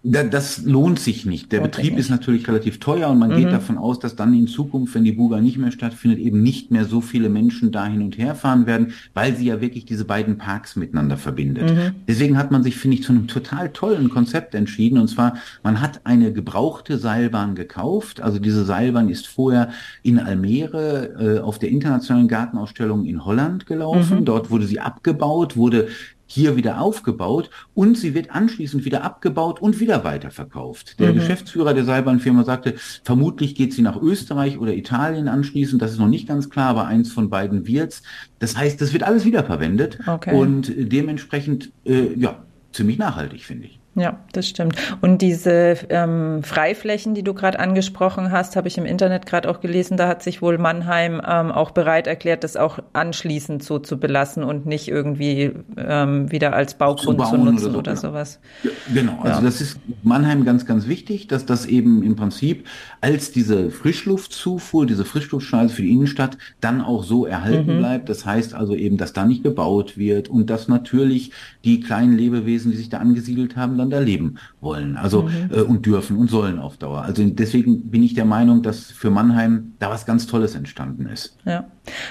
Das 0.08 0.64
lohnt 0.64 1.00
sich 1.00 1.26
nicht. 1.26 1.52
Der 1.52 1.62
Betrieb 1.62 1.94
nicht. 1.94 2.02
ist 2.02 2.10
natürlich 2.12 2.48
relativ 2.48 2.80
teuer 2.80 3.10
und 3.10 3.18
man 3.18 3.32
mhm. 3.32 3.38
geht 3.38 3.52
davon 3.52 3.80
aus, 3.80 3.98
dass 3.98 4.16
dann 4.16 4.36
in 4.36 4.46
Zukunft, 4.46 4.94
wenn 4.94 5.04
die 5.04 5.12
Buga 5.12 5.42
nicht 5.42 5.58
mehr 5.58 5.72
stattfindet, 5.72 6.20
eben 6.20 6.44
nicht 6.44 6.70
mehr 6.70 6.86
so 6.86 7.02
viele 7.02 7.28
Menschen 7.28 7.72
da 7.72 7.88
hin 7.88 8.04
und 8.04 8.16
her 8.16 8.36
fahren 8.36 8.68
werden, 8.68 8.94
weil 9.16 9.36
sie 9.36 9.46
ja 9.46 9.62
wirklich 9.62 9.86
diese 9.86 10.06
beiden 10.06 10.38
Parks 10.38 10.76
miteinander 10.76 11.18
verbindet. 11.18 11.72
Mhm. 11.72 11.96
Deswegen 12.08 12.38
hat 12.38 12.52
man 12.52 12.62
sich, 12.62 12.78
finde 12.78 12.98
ich, 12.98 13.04
zu 13.04 13.14
einem 13.14 13.28
total 13.28 13.70
tollen 13.70 14.10
Konzept 14.10 14.54
entschieden. 14.54 15.00
Und 15.00 15.08
zwar, 15.08 15.38
man 15.64 15.82
hat 15.82 16.02
eine 16.04 16.32
gebrauchte 16.32 17.00
Seilbahn 17.00 17.56
gekauft. 17.56 18.22
Also 18.22 18.38
diese 18.38 18.64
Seilbahn 18.64 19.10
ist 19.10 19.26
vorher 19.26 19.70
in 20.04 20.20
Almere 20.20 21.38
äh, 21.38 21.40
auf 21.40 21.58
der 21.58 21.70
internationalen 21.70 22.28
Gartenausstellung 22.28 23.06
in 23.06 23.26
Holland 23.26 23.66
gelaufen. 23.66 24.20
Mhm. 24.20 24.26
Dort 24.26 24.52
wurde 24.52 24.68
sie 24.68 24.80
abgebaut, 24.80 25.58
wurde 25.58 25.88
hier 26.28 26.56
wieder 26.56 26.82
aufgebaut 26.82 27.50
und 27.74 27.98
sie 27.98 28.14
wird 28.14 28.32
anschließend 28.32 28.86
wieder 28.86 29.04
abgebaut 29.04 29.62
und 29.62 29.80
wieder 29.80 30.04
weiterverkauft. 30.04 31.00
Der 31.00 31.12
mhm. 31.12 31.16
Geschäftsführer 31.20 31.74
der 31.74 31.86
Seilbahnfirma 31.86 32.44
sagte, 32.44 32.76
vermutlich 33.04 33.56
geht 33.56 33.74
sie 33.74 33.82
nach 33.82 34.02
Österreich 34.02 34.58
oder 34.58 34.74
Italien 34.74 35.28
anschließend, 35.28 35.82
das 35.82 35.92
ist 35.92 36.00
noch 36.00 36.08
nicht 36.08 36.28
ganz 36.28 36.50
klar, 36.50 36.70
aber 36.70 36.88
eins 36.88 37.12
von 37.12 37.30
beiden 37.30 37.68
wird's. 37.68 38.04
Das 38.40 38.58
heißt, 38.58 38.82
das 38.82 38.94
wird 38.94 39.04
alles 39.04 39.26
wiederverwendet 39.26 40.00
okay. 40.08 40.36
und 40.36 40.74
dementsprechend 40.76 41.72
äh, 41.86 42.14
ja 42.16 42.44
ziemlich 42.72 42.98
nachhaltig, 42.98 43.44
finde 43.44 43.68
ich. 43.68 43.80
Ja, 43.98 44.20
das 44.34 44.50
stimmt. 44.50 44.76
Und 45.00 45.22
diese 45.22 45.78
ähm, 45.90 46.44
Freiflächen, 46.44 47.16
die 47.16 47.24
du 47.24 47.34
gerade 47.34 47.60
angesprochen 47.60 48.30
hast, 48.30 48.58
habe 48.58 48.68
ich 48.68 48.78
im 48.78 48.86
Internet 48.86 49.26
gerade 49.26 49.50
auch 49.50 49.62
gelesen, 49.62 49.96
da 49.96 50.10
hat 50.10 50.22
sich 50.22 50.42
wohl 50.42 50.58
Mannheim 50.58 51.22
ähm, 51.26 51.50
auch 51.50 51.72
bereit 51.72 52.06
erklärt, 52.06 52.44
das 52.44 52.58
auch 52.58 52.80
anschließend 52.92 53.64
so 53.64 53.80
zu 53.80 53.98
belassen 53.98 54.44
und 54.44 54.66
nicht 54.66 54.90
irgendwie 54.90 55.54
ähm, 55.78 56.30
wieder 56.30 56.54
als 56.54 56.74
Baugrund 56.74 57.22
zu, 57.22 57.30
zu 57.30 57.38
nutzen 57.38 57.52
oder, 57.54 57.72
so, 57.72 57.80
oder 57.80 57.92
genau. 57.94 58.02
sowas. 58.02 58.40
Ja, 58.64 58.72
genau, 58.94 59.20
also 59.22 59.40
ja. 59.40 59.46
das 59.46 59.62
ist 59.62 59.80
Mannheim 60.04 60.44
ganz, 60.44 60.66
ganz 60.66 60.88
wichtig, 60.88 61.28
dass 61.28 61.46
das 61.46 61.66
eben 61.66 62.04
im 62.04 62.18
Prinzip 62.18 62.68
als 63.00 63.32
diese 63.32 63.72
Frischluftzufuhr, 63.72 64.86
diese 64.86 65.06
Frischluftschneise 65.06 65.74
für 65.74 65.84
die 65.84 65.94
Innenstadt 65.94 66.38
dann 66.60 66.82
auch 66.82 67.06
so 67.06 67.26
erhalten 67.26 67.76
mhm. 67.76 67.80
bleibt. 67.80 68.10
Das 68.10 68.26
heißt 68.26 68.56
also 68.56 68.76
eben, 68.76 68.98
dass 68.98 69.14
da 69.14 69.24
nicht 69.24 69.44
gebaut 69.44 69.98
wird 69.98 70.28
und 70.28 70.50
dass 70.50 70.68
natürlich 70.68 71.32
die 71.64 71.80
kleinen 71.80 72.18
Lebewesen, 72.18 72.72
die 72.72 72.78
sich 72.78 72.90
da 72.90 72.98
angesiedelt 72.98 73.56
haben, 73.56 73.85
miteinander 73.86 74.06
leben 74.06 74.38
wollen, 74.62 74.98
also 74.98 75.24
mhm. 75.24 75.50
äh, 75.52 75.62
und 75.62 75.86
dürfen 75.86 76.18
und 76.18 76.30
sollen 76.30 76.60
auf 76.60 76.78
Dauer. 76.78 77.04
Also 77.04 77.24
deswegen 77.26 77.90
bin 77.90 78.04
ich 78.04 78.14
der 78.14 78.26
Meinung, 78.26 78.62
dass 78.62 78.92
für 78.92 79.10
Mannheim 79.10 79.74
da 79.80 79.90
was 79.90 80.06
ganz 80.06 80.28
Tolles 80.28 80.56
entstanden 80.56 81.08
ist. 81.08 81.38
Ja, 81.46 81.66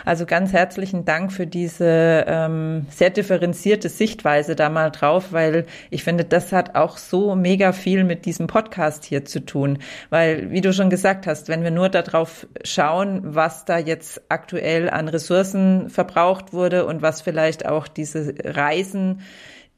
also 0.05 0.27
ganz 0.27 0.53
herzlichen 0.53 1.05
Dank 1.05 1.33
für 1.33 1.47
diese 1.47 2.25
ähm, 2.27 2.87
sehr 2.91 3.11
differenzierte 3.11 3.89
Sichtweise 3.89 4.55
da 4.55 4.69
mal 4.69 4.91
drauf, 4.91 5.33
weil 5.33 5.67
ich 5.91 6.05
finde, 6.05 6.25
das 6.25 6.53
hat 6.53 6.75
auch 6.75 6.97
so 6.97 7.35
mega 7.35 7.73
viel 7.73 8.05
mit 8.05 8.25
diesem 8.25 8.47
Podcast 8.47 9.05
hier 9.05 9.25
zu 9.25 9.45
tun, 9.45 9.79
weil 10.11 10.51
wie 10.51 10.61
du 10.61 10.73
schon 10.73 10.91
gesagt 10.91 11.27
hast, 11.27 11.49
wenn 11.49 11.63
wir 11.63 11.71
nur 11.71 11.89
darauf 11.89 12.47
schauen, 12.65 13.21
was 13.35 13.65
da 13.65 13.79
jetzt 13.79 14.23
aktuell 14.29 14.89
an 14.91 15.09
Ressourcen 15.09 15.91
verbraucht 15.91 16.53
wurde 16.53 16.87
und 16.87 17.03
was 17.03 17.23
vielleicht 17.23 17.67
auch 17.67 17.89
diese 17.89 18.35
Reisen 18.45 19.21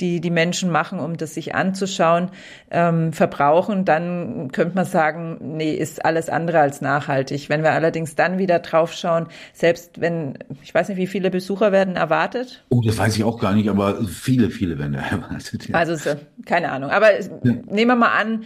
die 0.00 0.20
die 0.20 0.30
Menschen 0.30 0.70
machen, 0.70 0.98
um 0.98 1.16
das 1.16 1.34
sich 1.34 1.54
anzuschauen, 1.54 2.30
ähm, 2.70 3.12
verbrauchen, 3.12 3.84
dann 3.84 4.50
könnte 4.52 4.74
man 4.74 4.84
sagen, 4.84 5.38
nee, 5.56 5.74
ist 5.74 6.04
alles 6.04 6.28
andere 6.28 6.60
als 6.60 6.80
nachhaltig. 6.80 7.48
Wenn 7.48 7.62
wir 7.62 7.72
allerdings 7.72 8.14
dann 8.14 8.38
wieder 8.38 8.58
draufschauen, 8.58 9.26
selbst 9.52 10.00
wenn, 10.00 10.38
ich 10.62 10.74
weiß 10.74 10.88
nicht, 10.88 10.98
wie 10.98 11.06
viele 11.06 11.30
Besucher 11.30 11.72
werden 11.72 11.96
erwartet? 11.96 12.64
Oh, 12.68 12.82
das 12.84 12.98
weiß 12.98 13.16
ich 13.16 13.24
auch 13.24 13.40
gar 13.40 13.54
nicht, 13.54 13.68
aber 13.68 14.04
viele, 14.04 14.50
viele 14.50 14.78
werden 14.78 14.94
erwartet. 15.10 15.68
Ja. 15.68 15.76
Also, 15.76 16.10
keine 16.44 16.70
Ahnung. 16.70 16.90
Aber 16.90 17.12
ja. 17.20 17.22
nehmen 17.42 17.90
wir 17.90 17.96
mal 17.96 18.12
an, 18.12 18.44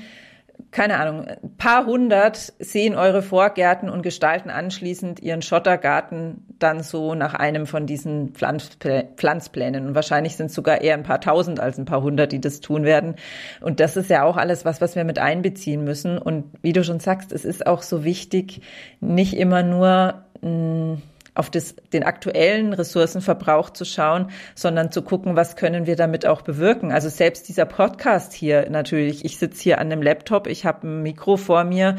keine 0.71 1.01
Ahnung, 1.01 1.27
ein 1.27 1.57
paar 1.57 1.87
hundert 1.87 2.53
sehen 2.61 2.95
eure 2.95 3.23
Vorgärten 3.23 3.91
und 3.91 4.03
gestalten 4.03 4.51
anschließend 4.51 5.21
ihren 5.21 5.43
Schottergarten 5.43 6.47
dann 6.61 6.83
so 6.83 7.15
nach 7.15 7.35
einem 7.35 7.67
von 7.67 7.87
diesen 7.87 8.35
Pflanzplänen. 8.35 9.87
Und 9.87 9.95
wahrscheinlich 9.97 10.37
sind 10.37 10.47
es 10.47 10.55
sogar 10.55 10.81
eher 10.81 10.95
ein 10.95 11.03
paar 11.03 11.21
tausend 11.21 11.59
als 11.59 11.79
ein 11.79 11.87
paar 11.87 12.03
hundert, 12.03 12.31
die 12.31 12.41
das 12.41 12.61
tun 12.61 12.85
werden. 12.85 13.17
Und 13.61 13.81
das 13.81 13.97
ist 13.97 14.11
ja 14.11 14.23
auch 14.23 14.37
alles 14.37 14.65
was, 14.65 14.81
was 14.81 14.95
wir 14.95 15.03
mit 15.03 15.19
einbeziehen 15.19 15.83
müssen. 15.83 16.19
Und 16.19 16.45
wie 16.63 16.73
du 16.73 16.85
schon 16.85 17.01
sagst, 17.01 17.33
es 17.33 17.45
ist 17.45 17.67
auch 17.67 17.83
so 17.83 18.05
wichtig, 18.05 18.61
nicht 19.01 19.37
immer 19.37 19.65
nur 19.65 20.23
mh, 20.41 20.49
hm, 20.49 21.03
auf 21.35 21.51
das, 21.51 21.75
den 21.93 22.03
aktuellen 22.03 22.73
Ressourcenverbrauch 22.73 23.71
zu 23.71 23.85
schauen, 23.85 24.31
sondern 24.55 24.91
zu 24.91 25.03
gucken, 25.03 25.37
was 25.37 25.57
können 25.57 25.87
wir 25.87 25.97
damit 25.97 26.27
auch 26.27 26.43
bewirken. 26.43 26.93
Also 26.93 27.09
selbst 27.09 27.49
dieser 27.49 27.67
Podcast 27.67 28.33
hier 28.33 28.69
natürlich, 28.71 29.25
ich 29.25 29.39
sitze 29.39 29.63
hier 29.63 29.79
an 29.79 29.93
einem 29.93 30.03
Laptop, 30.03 30.47
ich 30.47 30.67
habe 30.67 30.87
ein 30.87 31.03
Mikro 31.03 31.37
vor 31.37 31.65
mir, 31.65 31.97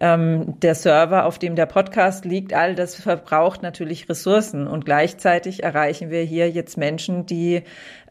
ähm, 0.00 0.60
der 0.60 0.74
Server, 0.74 1.24
auf 1.24 1.38
dem 1.38 1.56
der 1.56 1.66
Podcast 1.66 2.24
liegt, 2.24 2.52
all 2.52 2.74
das 2.74 2.94
verbraucht 2.94 3.62
natürlich 3.62 4.08
Ressourcen 4.08 4.66
und 4.66 4.84
gleichzeitig 4.84 5.62
erreichen 5.62 6.10
wir 6.10 6.22
hier 6.22 6.50
jetzt 6.50 6.76
Menschen, 6.76 7.26
die 7.26 7.62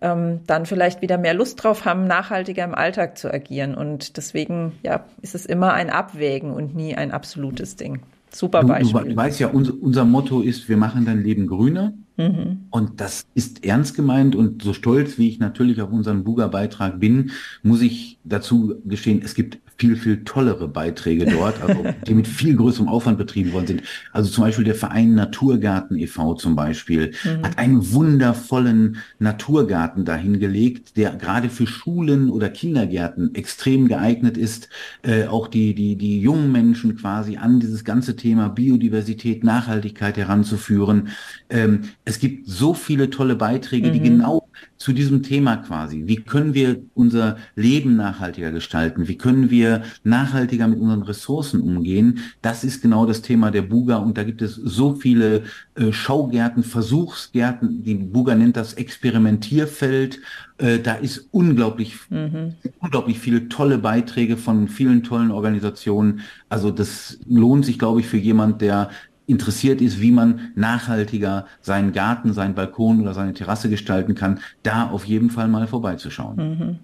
ähm, 0.03 0.41
dann 0.45 0.65
vielleicht 0.65 1.01
wieder 1.01 1.17
mehr 1.17 1.33
Lust 1.33 1.63
drauf 1.63 1.85
haben, 1.85 2.05
nachhaltiger 2.05 2.63
im 2.63 2.75
Alltag 2.75 3.17
zu 3.17 3.33
agieren. 3.33 3.73
Und 3.73 4.17
deswegen 4.17 4.77
ja, 4.83 5.05
ist 5.21 5.33
es 5.33 5.45
immer 5.45 5.73
ein 5.73 5.89
Abwägen 5.89 6.51
und 6.51 6.75
nie 6.75 6.95
ein 6.95 7.11
absolutes 7.11 7.77
Ding. 7.77 8.01
Super 8.33 8.63
Beispiel. 8.63 9.03
Du, 9.03 9.09
du, 9.09 9.15
weißt 9.15 9.39
ja, 9.39 9.47
unser, 9.47 9.73
unser 9.81 10.05
Motto 10.05 10.41
ist, 10.41 10.67
wir 10.67 10.77
machen 10.77 11.05
dein 11.05 11.23
Leben 11.23 11.47
grüner. 11.47 11.93
Mhm. 12.17 12.65
Und 12.69 13.01
das 13.01 13.25
ist 13.33 13.65
ernst 13.65 13.95
gemeint 13.95 14.35
und 14.35 14.61
so 14.61 14.73
stolz, 14.73 15.17
wie 15.17 15.29
ich 15.29 15.39
natürlich 15.39 15.81
auf 15.81 15.91
unseren 15.91 16.23
Buga-Beitrag 16.23 16.99
bin, 16.99 17.31
muss 17.63 17.81
ich 17.81 18.19
dazu 18.23 18.75
gestehen, 18.85 19.21
es 19.23 19.33
gibt 19.33 19.59
viel, 19.77 19.95
viel 19.95 20.23
tollere 20.23 20.67
Beiträge 20.67 21.25
dort, 21.25 21.61
also, 21.61 21.85
die 22.07 22.13
mit 22.13 22.27
viel 22.27 22.55
größerem 22.55 22.87
Aufwand 22.87 23.17
betrieben 23.17 23.53
worden 23.53 23.67
sind. 23.67 23.83
Also 24.11 24.29
zum 24.29 24.43
Beispiel 24.43 24.65
der 24.65 24.75
Verein 24.75 25.13
Naturgarten 25.15 25.97
e.V. 25.97 26.35
zum 26.35 26.55
Beispiel 26.55 27.13
mhm. 27.23 27.43
hat 27.43 27.57
einen 27.57 27.91
wundervollen 27.91 28.97
Naturgarten 29.19 30.05
dahingelegt, 30.05 30.97
der 30.97 31.11
gerade 31.15 31.49
für 31.49 31.67
Schulen 31.67 32.29
oder 32.29 32.49
Kindergärten 32.49 33.35
extrem 33.35 33.87
geeignet 33.87 34.37
ist, 34.37 34.69
äh, 35.01 35.25
auch 35.25 35.47
die, 35.47 35.73
die, 35.73 35.95
die 35.95 36.19
jungen 36.19 36.51
Menschen 36.51 36.95
quasi 36.97 37.37
an 37.37 37.59
dieses 37.59 37.83
ganze 37.83 38.15
Thema 38.15 38.49
Biodiversität, 38.49 39.43
Nachhaltigkeit 39.43 40.17
heranzuführen. 40.17 41.09
Ähm, 41.49 41.81
es 42.05 42.19
gibt 42.19 42.47
so 42.47 42.73
viele 42.73 43.09
tolle 43.09 43.35
Beiträge, 43.35 43.89
mhm. 43.89 43.93
die 43.93 44.01
genau 44.01 44.47
zu 44.77 44.93
diesem 44.93 45.23
Thema 45.23 45.57
quasi. 45.57 46.03
Wie 46.05 46.17
können 46.17 46.53
wir 46.53 46.81
unser 46.93 47.37
Leben 47.55 47.95
nachhaltiger 47.95 48.51
gestalten? 48.51 49.07
Wie 49.07 49.17
können 49.17 49.49
wir 49.49 49.83
nachhaltiger 50.03 50.67
mit 50.67 50.79
unseren 50.79 51.03
Ressourcen 51.03 51.61
umgehen? 51.61 52.19
Das 52.41 52.63
ist 52.63 52.81
genau 52.81 53.05
das 53.05 53.21
Thema 53.21 53.51
der 53.51 53.61
Buga 53.61 53.97
und 53.97 54.17
da 54.17 54.23
gibt 54.23 54.41
es 54.41 54.55
so 54.55 54.95
viele 54.95 55.43
äh, 55.75 55.91
Schaugärten, 55.91 56.63
Versuchsgärten. 56.63 57.83
Die 57.83 57.95
Buga 57.95 58.35
nennt 58.35 58.57
das 58.57 58.73
Experimentierfeld. 58.73 60.19
Äh, 60.57 60.79
da 60.79 60.95
ist 60.95 61.29
unglaublich, 61.31 61.95
mhm. 62.09 62.53
unglaublich 62.79 63.19
viele 63.19 63.49
tolle 63.49 63.77
Beiträge 63.77 64.37
von 64.37 64.67
vielen 64.67 65.03
tollen 65.03 65.31
Organisationen. 65.31 66.21
Also 66.49 66.71
das 66.71 67.19
lohnt 67.27 67.65
sich, 67.65 67.79
glaube 67.79 68.01
ich, 68.01 68.07
für 68.07 68.17
jemand, 68.17 68.61
der 68.61 68.89
interessiert 69.25 69.81
ist, 69.81 70.01
wie 70.01 70.11
man 70.11 70.51
nachhaltiger 70.55 71.45
seinen 71.61 71.93
Garten, 71.93 72.33
seinen 72.33 72.55
Balkon 72.55 73.01
oder 73.01 73.13
seine 73.13 73.33
Terrasse 73.33 73.69
gestalten 73.69 74.15
kann, 74.15 74.39
da 74.63 74.89
auf 74.89 75.05
jeden 75.05 75.29
Fall 75.29 75.47
mal 75.47 75.65
vorbeizuschauen. 75.67 76.35
Mhm. 76.35 76.79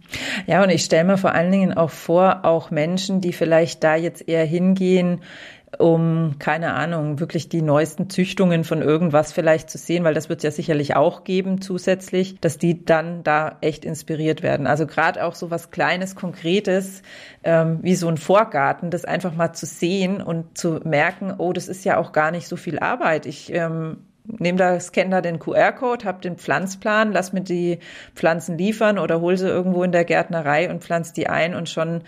Ja, 0.48 0.64
und 0.64 0.70
ich 0.70 0.84
stelle 0.84 1.04
mir 1.04 1.18
vor 1.18 1.34
allen 1.34 1.52
Dingen 1.52 1.74
auch 1.74 1.90
vor, 1.90 2.46
auch 2.46 2.72
Menschen, 2.72 3.20
die 3.20 3.34
vielleicht 3.34 3.84
da 3.84 3.96
jetzt 3.96 4.28
eher 4.28 4.46
hingehen, 4.46 5.20
um, 5.78 6.36
keine 6.40 6.74
Ahnung, 6.74 7.20
wirklich 7.20 7.48
die 7.50 7.62
neuesten 7.62 8.10
Züchtungen 8.10 8.64
von 8.64 8.82
irgendwas 8.82 9.32
vielleicht 9.32 9.70
zu 9.70 9.78
sehen, 9.78 10.04
weil 10.04 10.14
das 10.14 10.30
wird 10.30 10.40
es 10.40 10.44
ja 10.44 10.52
sicherlich 10.52 10.96
auch 10.96 11.24
geben 11.24 11.62
zusätzlich, 11.62 12.40
dass 12.40 12.58
die 12.58 12.84
dann 12.86 13.24
da 13.24 13.58
echt 13.62 13.86
inspiriert 13.86 14.42
werden. 14.42 14.68
Also 14.68 14.88
gerade 14.88 15.24
auch 15.24 15.36
so 15.36 15.52
was 15.52 15.70
Kleines, 15.70 16.16
Konkretes, 16.16 17.04
ähm, 17.44 17.80
wie 17.82 17.96
so 17.96 18.08
ein 18.08 18.18
Vorgarten, 18.18 18.90
das 18.90 19.06
einfach 19.06 19.36
mal 19.36 19.54
zu 19.54 19.66
sehen 19.66 20.22
und 20.22 20.58
zu 20.58 20.80
merken, 20.84 21.36
oh, 21.38 21.54
das 21.54 21.68
ist 21.68 21.86
ja 21.86 21.98
auch 21.98 22.12
gar 22.12 22.32
nicht 22.32 22.48
so 22.48 22.56
viel 22.56 22.80
Arbeit. 22.80 23.26
Ich 23.26 23.54
ähm, 23.54 23.98
nehme 24.26 24.58
da, 24.58 24.80
scanne 24.80 25.10
da 25.10 25.22
den 25.22 25.40
QR-Code, 25.40 26.06
habe 26.06 26.22
den 26.22 26.38
Pflanzplan, 26.38 27.12
lass 27.12 27.34
mir 27.34 27.42
die 27.42 27.80
Pflanzen 28.16 28.58
liefern 28.58 29.00
oder 29.00 29.22
hol 29.22 29.38
sie 29.38 29.48
irgendwo 29.48 29.84
in 29.84 29.92
der 29.92 30.06
Gärtnerei 30.06 30.70
und 30.70 30.84
pflanze 30.84 31.14
die 31.14 31.28
ein 31.28 31.56
und 31.56 31.70
schon 31.70 32.02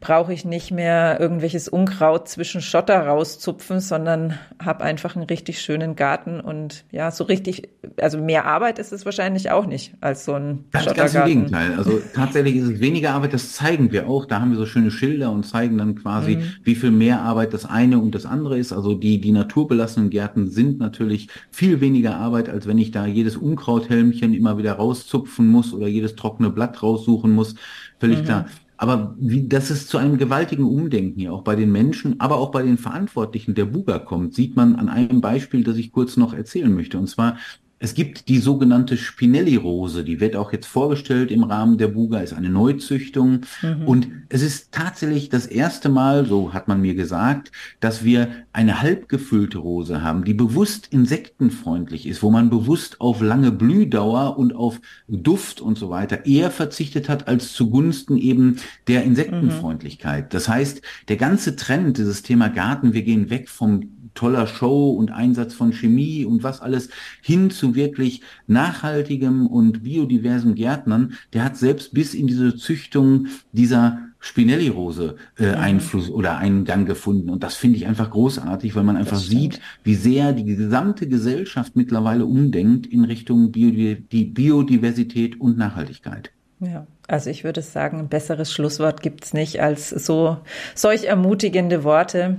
brauche 0.00 0.32
ich 0.32 0.46
nicht 0.46 0.70
mehr 0.70 1.20
irgendwelches 1.20 1.68
Unkraut 1.68 2.26
zwischen 2.26 2.62
Schotter 2.62 3.06
rauszupfen, 3.06 3.80
sondern 3.80 4.38
habe 4.58 4.82
einfach 4.82 5.14
einen 5.14 5.26
richtig 5.26 5.60
schönen 5.60 5.94
Garten 5.94 6.40
und 6.40 6.84
ja, 6.90 7.10
so 7.10 7.24
richtig, 7.24 7.68
also 8.00 8.18
mehr 8.18 8.46
Arbeit 8.46 8.78
ist 8.78 8.92
es 8.92 9.04
wahrscheinlich 9.04 9.50
auch 9.50 9.66
nicht 9.66 9.92
als 10.00 10.24
so 10.24 10.32
ein 10.32 10.64
ganz, 10.70 10.86
Schottergarten. 10.86 11.12
Ganz 11.12 11.26
im 11.26 11.42
Gegenteil. 11.42 11.74
Also 11.76 12.00
tatsächlich 12.14 12.56
ist 12.56 12.64
es 12.64 12.80
weniger 12.80 13.10
Arbeit, 13.10 13.34
das 13.34 13.52
zeigen 13.52 13.92
wir 13.92 14.08
auch. 14.08 14.24
Da 14.24 14.40
haben 14.40 14.52
wir 14.52 14.58
so 14.58 14.64
schöne 14.64 14.90
Schilder 14.90 15.30
und 15.30 15.44
zeigen 15.44 15.76
dann 15.76 15.96
quasi, 15.96 16.36
mhm. 16.36 16.52
wie 16.64 16.76
viel 16.76 16.92
mehr 16.92 17.20
Arbeit 17.20 17.52
das 17.52 17.66
eine 17.66 17.98
und 17.98 18.14
das 18.14 18.24
andere 18.24 18.58
ist. 18.58 18.72
Also 18.72 18.94
die, 18.94 19.20
die 19.20 19.32
naturbelassenen 19.32 20.08
Gärten 20.08 20.48
sind 20.48 20.78
natürlich 20.78 21.28
viel 21.50 21.82
weniger 21.82 22.16
Arbeit, 22.16 22.48
als 22.48 22.66
wenn 22.66 22.78
ich 22.78 22.90
da 22.90 23.04
jedes 23.04 23.36
Unkrauthelmchen 23.36 24.32
immer 24.32 24.56
wieder 24.56 24.72
rauszupfen 24.72 25.46
muss 25.46 25.74
oder 25.74 25.88
jedes 25.88 26.16
trockene 26.16 26.48
Blatt 26.48 26.82
raussuchen 26.82 27.32
muss. 27.32 27.54
Völlig 27.98 28.20
mhm. 28.20 28.24
klar. 28.24 28.46
Aber 28.80 29.14
wie, 29.18 29.46
dass 29.46 29.68
es 29.68 29.88
zu 29.88 29.98
einem 29.98 30.16
gewaltigen 30.16 30.64
Umdenken 30.64 31.20
hier 31.20 31.34
auch 31.34 31.42
bei 31.42 31.54
den 31.54 31.70
Menschen, 31.70 32.18
aber 32.18 32.38
auch 32.38 32.50
bei 32.50 32.62
den 32.62 32.78
Verantwortlichen 32.78 33.54
der 33.54 33.66
Buga 33.66 33.98
kommt, 33.98 34.32
sieht 34.34 34.56
man 34.56 34.76
an 34.76 34.88
einem 34.88 35.20
Beispiel, 35.20 35.62
das 35.62 35.76
ich 35.76 35.92
kurz 35.92 36.16
noch 36.16 36.32
erzählen 36.32 36.74
möchte. 36.74 36.96
Und 36.98 37.06
zwar 37.06 37.36
es 37.82 37.94
gibt 37.94 38.28
die 38.28 38.38
sogenannte 38.38 38.98
Spinelli-Rose, 38.98 40.04
die 40.04 40.20
wird 40.20 40.36
auch 40.36 40.52
jetzt 40.52 40.66
vorgestellt 40.66 41.30
im 41.30 41.44
Rahmen 41.44 41.78
der 41.78 41.88
Buga, 41.88 42.20
ist 42.20 42.34
eine 42.34 42.50
Neuzüchtung. 42.50 43.40
Mhm. 43.62 43.88
Und 43.88 44.08
es 44.28 44.42
ist 44.42 44.70
tatsächlich 44.70 45.30
das 45.30 45.46
erste 45.46 45.88
Mal, 45.88 46.26
so 46.26 46.52
hat 46.52 46.68
man 46.68 46.82
mir 46.82 46.94
gesagt, 46.94 47.52
dass 47.80 48.04
wir 48.04 48.28
eine 48.52 48.82
halb 48.82 49.08
gefüllte 49.08 49.56
Rose 49.56 50.02
haben, 50.02 50.24
die 50.24 50.34
bewusst 50.34 50.88
insektenfreundlich 50.90 52.06
ist, 52.06 52.22
wo 52.22 52.30
man 52.30 52.50
bewusst 52.50 53.00
auf 53.00 53.22
lange 53.22 53.50
Blühdauer 53.50 54.36
und 54.36 54.54
auf 54.54 54.78
Duft 55.08 55.62
und 55.62 55.78
so 55.78 55.88
weiter 55.88 56.26
eher 56.26 56.50
verzichtet 56.50 57.08
hat 57.08 57.28
als 57.28 57.54
zugunsten 57.54 58.18
eben 58.18 58.56
der 58.88 59.04
Insektenfreundlichkeit. 59.04 60.26
Mhm. 60.26 60.28
Das 60.32 60.50
heißt, 60.50 60.82
der 61.08 61.16
ganze 61.16 61.56
Trend, 61.56 61.96
dieses 61.96 62.22
Thema 62.22 62.48
Garten, 62.48 62.92
wir 62.92 63.02
gehen 63.02 63.30
weg 63.30 63.48
vom 63.48 63.99
toller 64.14 64.46
Show 64.46 64.90
und 64.90 65.10
Einsatz 65.10 65.54
von 65.54 65.72
Chemie 65.72 66.24
und 66.24 66.42
was 66.42 66.60
alles 66.60 66.90
hin 67.22 67.50
zu 67.50 67.74
wirklich 67.74 68.22
nachhaltigem 68.46 69.46
und 69.46 69.82
biodiversem 69.82 70.54
Gärtnern, 70.54 71.14
der 71.32 71.44
hat 71.44 71.56
selbst 71.56 71.94
bis 71.94 72.14
in 72.14 72.26
diese 72.26 72.56
Züchtung 72.56 73.26
dieser 73.52 73.98
Spinelli-Rose 74.20 75.16
äh, 75.38 75.46
mhm. 75.46 75.54
Einfluss 75.54 76.10
oder 76.10 76.36
Eingang 76.36 76.84
gefunden. 76.84 77.30
Und 77.30 77.42
das 77.42 77.56
finde 77.56 77.78
ich 77.78 77.86
einfach 77.86 78.10
großartig, 78.10 78.76
weil 78.76 78.84
man 78.84 78.96
einfach 78.96 79.18
sieht, 79.18 79.60
wie 79.82 79.94
sehr 79.94 80.32
die 80.32 80.44
gesamte 80.44 81.08
Gesellschaft 81.08 81.74
mittlerweile 81.74 82.26
umdenkt 82.26 82.86
in 82.86 83.04
Richtung 83.04 83.50
Biodi 83.50 84.06
die 84.12 84.24
Biodiversität 84.24 85.40
und 85.40 85.56
Nachhaltigkeit. 85.56 86.30
Ja, 86.60 86.86
also 87.08 87.30
ich 87.30 87.42
würde 87.42 87.62
sagen, 87.62 87.98
ein 87.98 88.08
besseres 88.08 88.52
Schlusswort 88.52 89.02
gibt's 89.02 89.32
nicht 89.32 89.60
als 89.60 89.88
so 89.88 90.36
solch 90.74 91.04
ermutigende 91.04 91.84
Worte. 91.84 92.38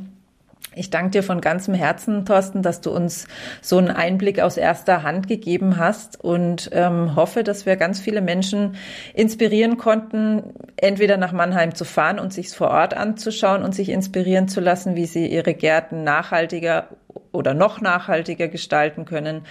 Ich 0.74 0.90
danke 0.90 1.12
dir 1.12 1.24
von 1.24 1.42
ganzem 1.42 1.74
Herzen, 1.74 2.26
Thorsten, 2.26 2.62
dass 2.62 2.80
du 2.80 2.92
uns 2.92 3.28
so 3.62 3.78
einen 3.78 3.90
Einblick 3.90 4.40
aus 4.40 4.56
erster 4.56 5.04
Hand 5.04 5.28
gegeben 5.28 5.76
hast 5.78 6.18
und 6.24 6.70
ähm, 6.72 7.16
hoffe, 7.18 7.44
dass 7.44 7.66
wir 7.66 7.76
ganz 7.76 8.00
viele 8.00 8.22
Menschen 8.22 8.76
inspirieren 9.14 9.78
konnten, 9.78 10.54
entweder 10.78 11.18
nach 11.18 11.34
Mannheim 11.34 11.76
zu 11.76 11.84
fahren 11.84 12.20
und 12.20 12.32
sich 12.32 12.52
vor 12.52 12.70
Ort 12.70 12.96
anzuschauen 12.96 13.64
und 13.64 13.76
sich 13.76 13.90
inspirieren 13.90 14.48
zu 14.48 14.62
lassen, 14.62 14.96
wie 14.96 15.08
sie 15.08 15.28
ihre 15.28 15.54
Gärten 15.54 16.06
nachhaltiger 16.06 16.88
oder 17.34 17.54
noch 17.54 17.82
nachhaltiger 17.82 18.48
gestalten 18.48 19.04
können 19.04 19.46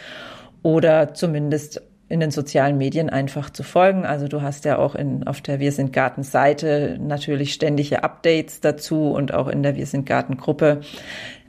oder 0.63 1.13
zumindest 1.13 1.83
in 2.11 2.19
den 2.19 2.33
sozialen 2.33 2.77
Medien 2.77 3.09
einfach 3.09 3.51
zu 3.51 3.63
folgen. 3.63 4.05
Also 4.05 4.27
du 4.27 4.43
hast 4.43 4.65
ja 4.65 4.79
auch 4.79 4.97
in, 4.97 5.27
auf 5.29 5.41
der 5.41 5.61
Wir 5.61 5.71
sind 5.71 5.93
Garten 5.93 6.25
Seite 6.25 6.99
natürlich 7.01 7.55
ständige 7.55 8.03
Updates 8.03 8.61
dazu 8.61 9.13
und 9.13 9.33
auch 9.33 9.47
in 9.47 9.63
der 9.63 9.77
Wir 9.77 9.87
sind 9.87 10.07
Garten 10.07 10.37
Gruppe. 10.37 10.81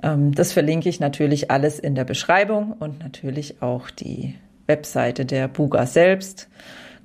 Ähm, 0.03 0.33
das 0.33 0.53
verlinke 0.53 0.87
ich 0.87 0.99
natürlich 0.99 1.49
alles 1.49 1.79
in 1.79 1.95
der 1.95 2.03
Beschreibung 2.03 2.73
und 2.73 2.99
natürlich 2.99 3.63
auch 3.63 3.89
die 3.89 4.35
Webseite 4.67 5.25
der 5.25 5.47
Buga 5.47 5.87
selbst. 5.87 6.47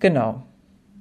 Genau. 0.01 0.43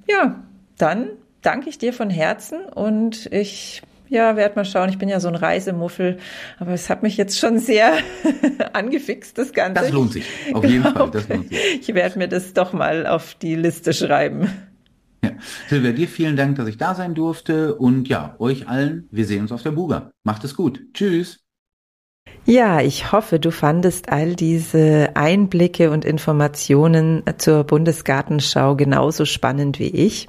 Ja, 0.08 0.42
dann 0.78 1.08
danke 1.42 1.68
ich 1.68 1.76
dir 1.76 1.92
von 1.92 2.08
Herzen 2.08 2.64
und 2.64 3.26
ich 3.32 3.82
ja, 4.08 4.36
werd 4.36 4.56
mal 4.56 4.64
schauen. 4.64 4.88
Ich 4.88 4.98
bin 4.98 5.08
ja 5.08 5.20
so 5.20 5.28
ein 5.28 5.34
Reisemuffel, 5.34 6.18
aber 6.58 6.72
es 6.72 6.90
hat 6.90 7.02
mich 7.02 7.16
jetzt 7.16 7.38
schon 7.38 7.58
sehr 7.58 7.92
angefixt, 8.72 9.36
das 9.38 9.52
Ganze. 9.52 9.82
Das 9.82 9.92
lohnt 9.92 10.12
sich, 10.12 10.24
auf 10.52 10.64
jeden 10.64 10.82
Fall. 10.84 11.10
Das 11.10 11.28
lohnt 11.28 11.48
sich. 11.48 11.80
Ich 11.80 11.94
werde 11.94 12.18
mir 12.18 12.28
das 12.28 12.52
doch 12.52 12.72
mal 12.72 13.06
auf 13.06 13.34
die 13.34 13.54
Liste 13.54 13.92
schreiben. 13.92 14.48
Ja, 15.24 15.32
Silvia, 15.68 15.92
dir 15.92 16.08
vielen 16.08 16.36
Dank, 16.36 16.56
dass 16.56 16.68
ich 16.68 16.76
da 16.76 16.94
sein 16.94 17.14
durfte 17.14 17.74
und 17.74 18.08
ja, 18.08 18.36
euch 18.38 18.68
allen, 18.68 19.08
wir 19.10 19.24
sehen 19.24 19.42
uns 19.42 19.52
auf 19.52 19.62
der 19.62 19.72
Buga. 19.72 20.10
Macht 20.24 20.44
es 20.44 20.54
gut. 20.54 20.80
Tschüss. 20.94 21.40
Ja, 22.48 22.80
ich 22.80 23.10
hoffe, 23.10 23.40
du 23.40 23.50
fandest 23.50 24.08
all 24.08 24.36
diese 24.36 25.10
Einblicke 25.14 25.90
und 25.90 26.04
Informationen 26.04 27.24
zur 27.38 27.64
Bundesgartenschau 27.64 28.76
genauso 28.76 29.24
spannend 29.24 29.80
wie 29.80 29.88
ich. 29.88 30.28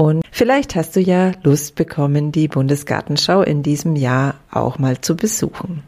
Und 0.00 0.22
vielleicht 0.30 0.76
hast 0.76 0.96
du 0.96 1.00
ja 1.00 1.32
Lust 1.42 1.74
bekommen, 1.74 2.32
die 2.32 2.48
Bundesgartenschau 2.48 3.42
in 3.42 3.62
diesem 3.62 3.96
Jahr 3.96 4.36
auch 4.50 4.78
mal 4.78 5.02
zu 5.02 5.14
besuchen. 5.14 5.82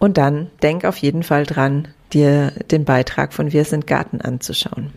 Und 0.00 0.18
dann 0.18 0.50
denk 0.60 0.84
auf 0.84 0.96
jeden 0.96 1.22
Fall 1.22 1.46
dran, 1.46 1.86
dir 2.12 2.50
den 2.68 2.84
Beitrag 2.84 3.32
von 3.32 3.52
Wir 3.52 3.64
sind 3.64 3.86
Garten 3.86 4.20
anzuschauen. 4.20 4.90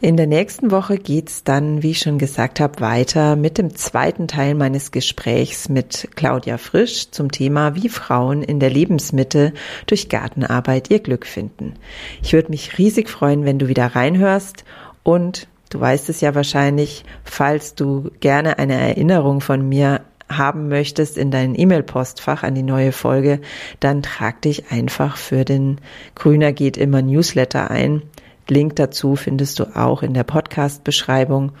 In 0.00 0.16
der 0.16 0.28
nächsten 0.28 0.70
Woche 0.70 0.96
geht's 0.96 1.42
dann, 1.42 1.82
wie 1.82 1.90
ich 1.90 1.98
schon 1.98 2.20
gesagt 2.20 2.60
habe, 2.60 2.80
weiter 2.80 3.34
mit 3.34 3.58
dem 3.58 3.74
zweiten 3.74 4.28
Teil 4.28 4.54
meines 4.54 4.92
Gesprächs 4.92 5.68
mit 5.68 6.10
Claudia 6.14 6.56
Frisch 6.56 7.10
zum 7.10 7.32
Thema, 7.32 7.74
wie 7.74 7.88
Frauen 7.88 8.44
in 8.44 8.60
der 8.60 8.70
Lebensmitte 8.70 9.54
durch 9.88 10.08
Gartenarbeit 10.08 10.88
ihr 10.88 11.00
Glück 11.00 11.26
finden. 11.26 11.74
Ich 12.22 12.32
würde 12.32 12.50
mich 12.50 12.78
riesig 12.78 13.10
freuen, 13.10 13.44
wenn 13.44 13.58
du 13.58 13.66
wieder 13.66 13.86
reinhörst 13.86 14.64
und 15.02 15.48
du 15.70 15.80
weißt 15.80 16.08
es 16.10 16.20
ja 16.20 16.34
wahrscheinlich, 16.34 17.04
falls 17.24 17.74
du 17.74 18.10
gerne 18.20 18.58
eine 18.58 18.74
Erinnerung 18.74 19.40
von 19.40 19.66
mir 19.66 20.02
haben 20.28 20.68
möchtest 20.68 21.18
in 21.18 21.30
dein 21.30 21.58
E-Mail-Postfach 21.58 22.42
an 22.42 22.54
die 22.54 22.62
neue 22.62 22.92
Folge, 22.92 23.40
dann 23.80 24.02
trag 24.02 24.42
dich 24.42 24.70
einfach 24.70 25.16
für 25.16 25.44
den 25.44 25.80
Grüner 26.14 26.52
geht 26.52 26.76
immer 26.76 27.02
Newsletter 27.02 27.70
ein. 27.70 28.02
Link 28.48 28.76
dazu 28.76 29.16
findest 29.16 29.58
du 29.58 29.76
auch 29.76 30.02
in 30.02 30.14
der 30.14 30.24
Podcast-Beschreibung. 30.24 31.52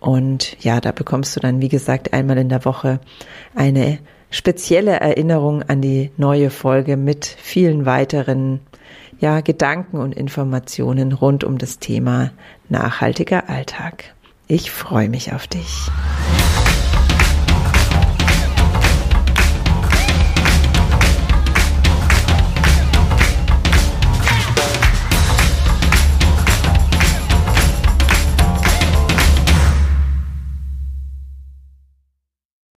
Und 0.00 0.56
ja, 0.62 0.80
da 0.80 0.92
bekommst 0.92 1.36
du 1.36 1.40
dann, 1.40 1.60
wie 1.60 1.68
gesagt, 1.68 2.12
einmal 2.12 2.38
in 2.38 2.48
der 2.48 2.64
Woche 2.64 3.00
eine 3.54 3.98
spezielle 4.30 4.92
Erinnerung 5.00 5.62
an 5.62 5.80
die 5.80 6.10
neue 6.16 6.50
Folge 6.50 6.96
mit 6.96 7.24
vielen 7.24 7.86
weiteren 7.86 8.60
ja, 9.20 9.40
Gedanken 9.40 9.98
und 9.98 10.14
Informationen 10.14 11.12
rund 11.12 11.44
um 11.44 11.58
das 11.58 11.78
Thema 11.78 12.30
nachhaltiger 12.70 13.48
Alltag. 13.48 14.14
Ich 14.46 14.70
freue 14.70 15.08
mich 15.08 15.32
auf 15.32 15.46
dich. 15.46 15.90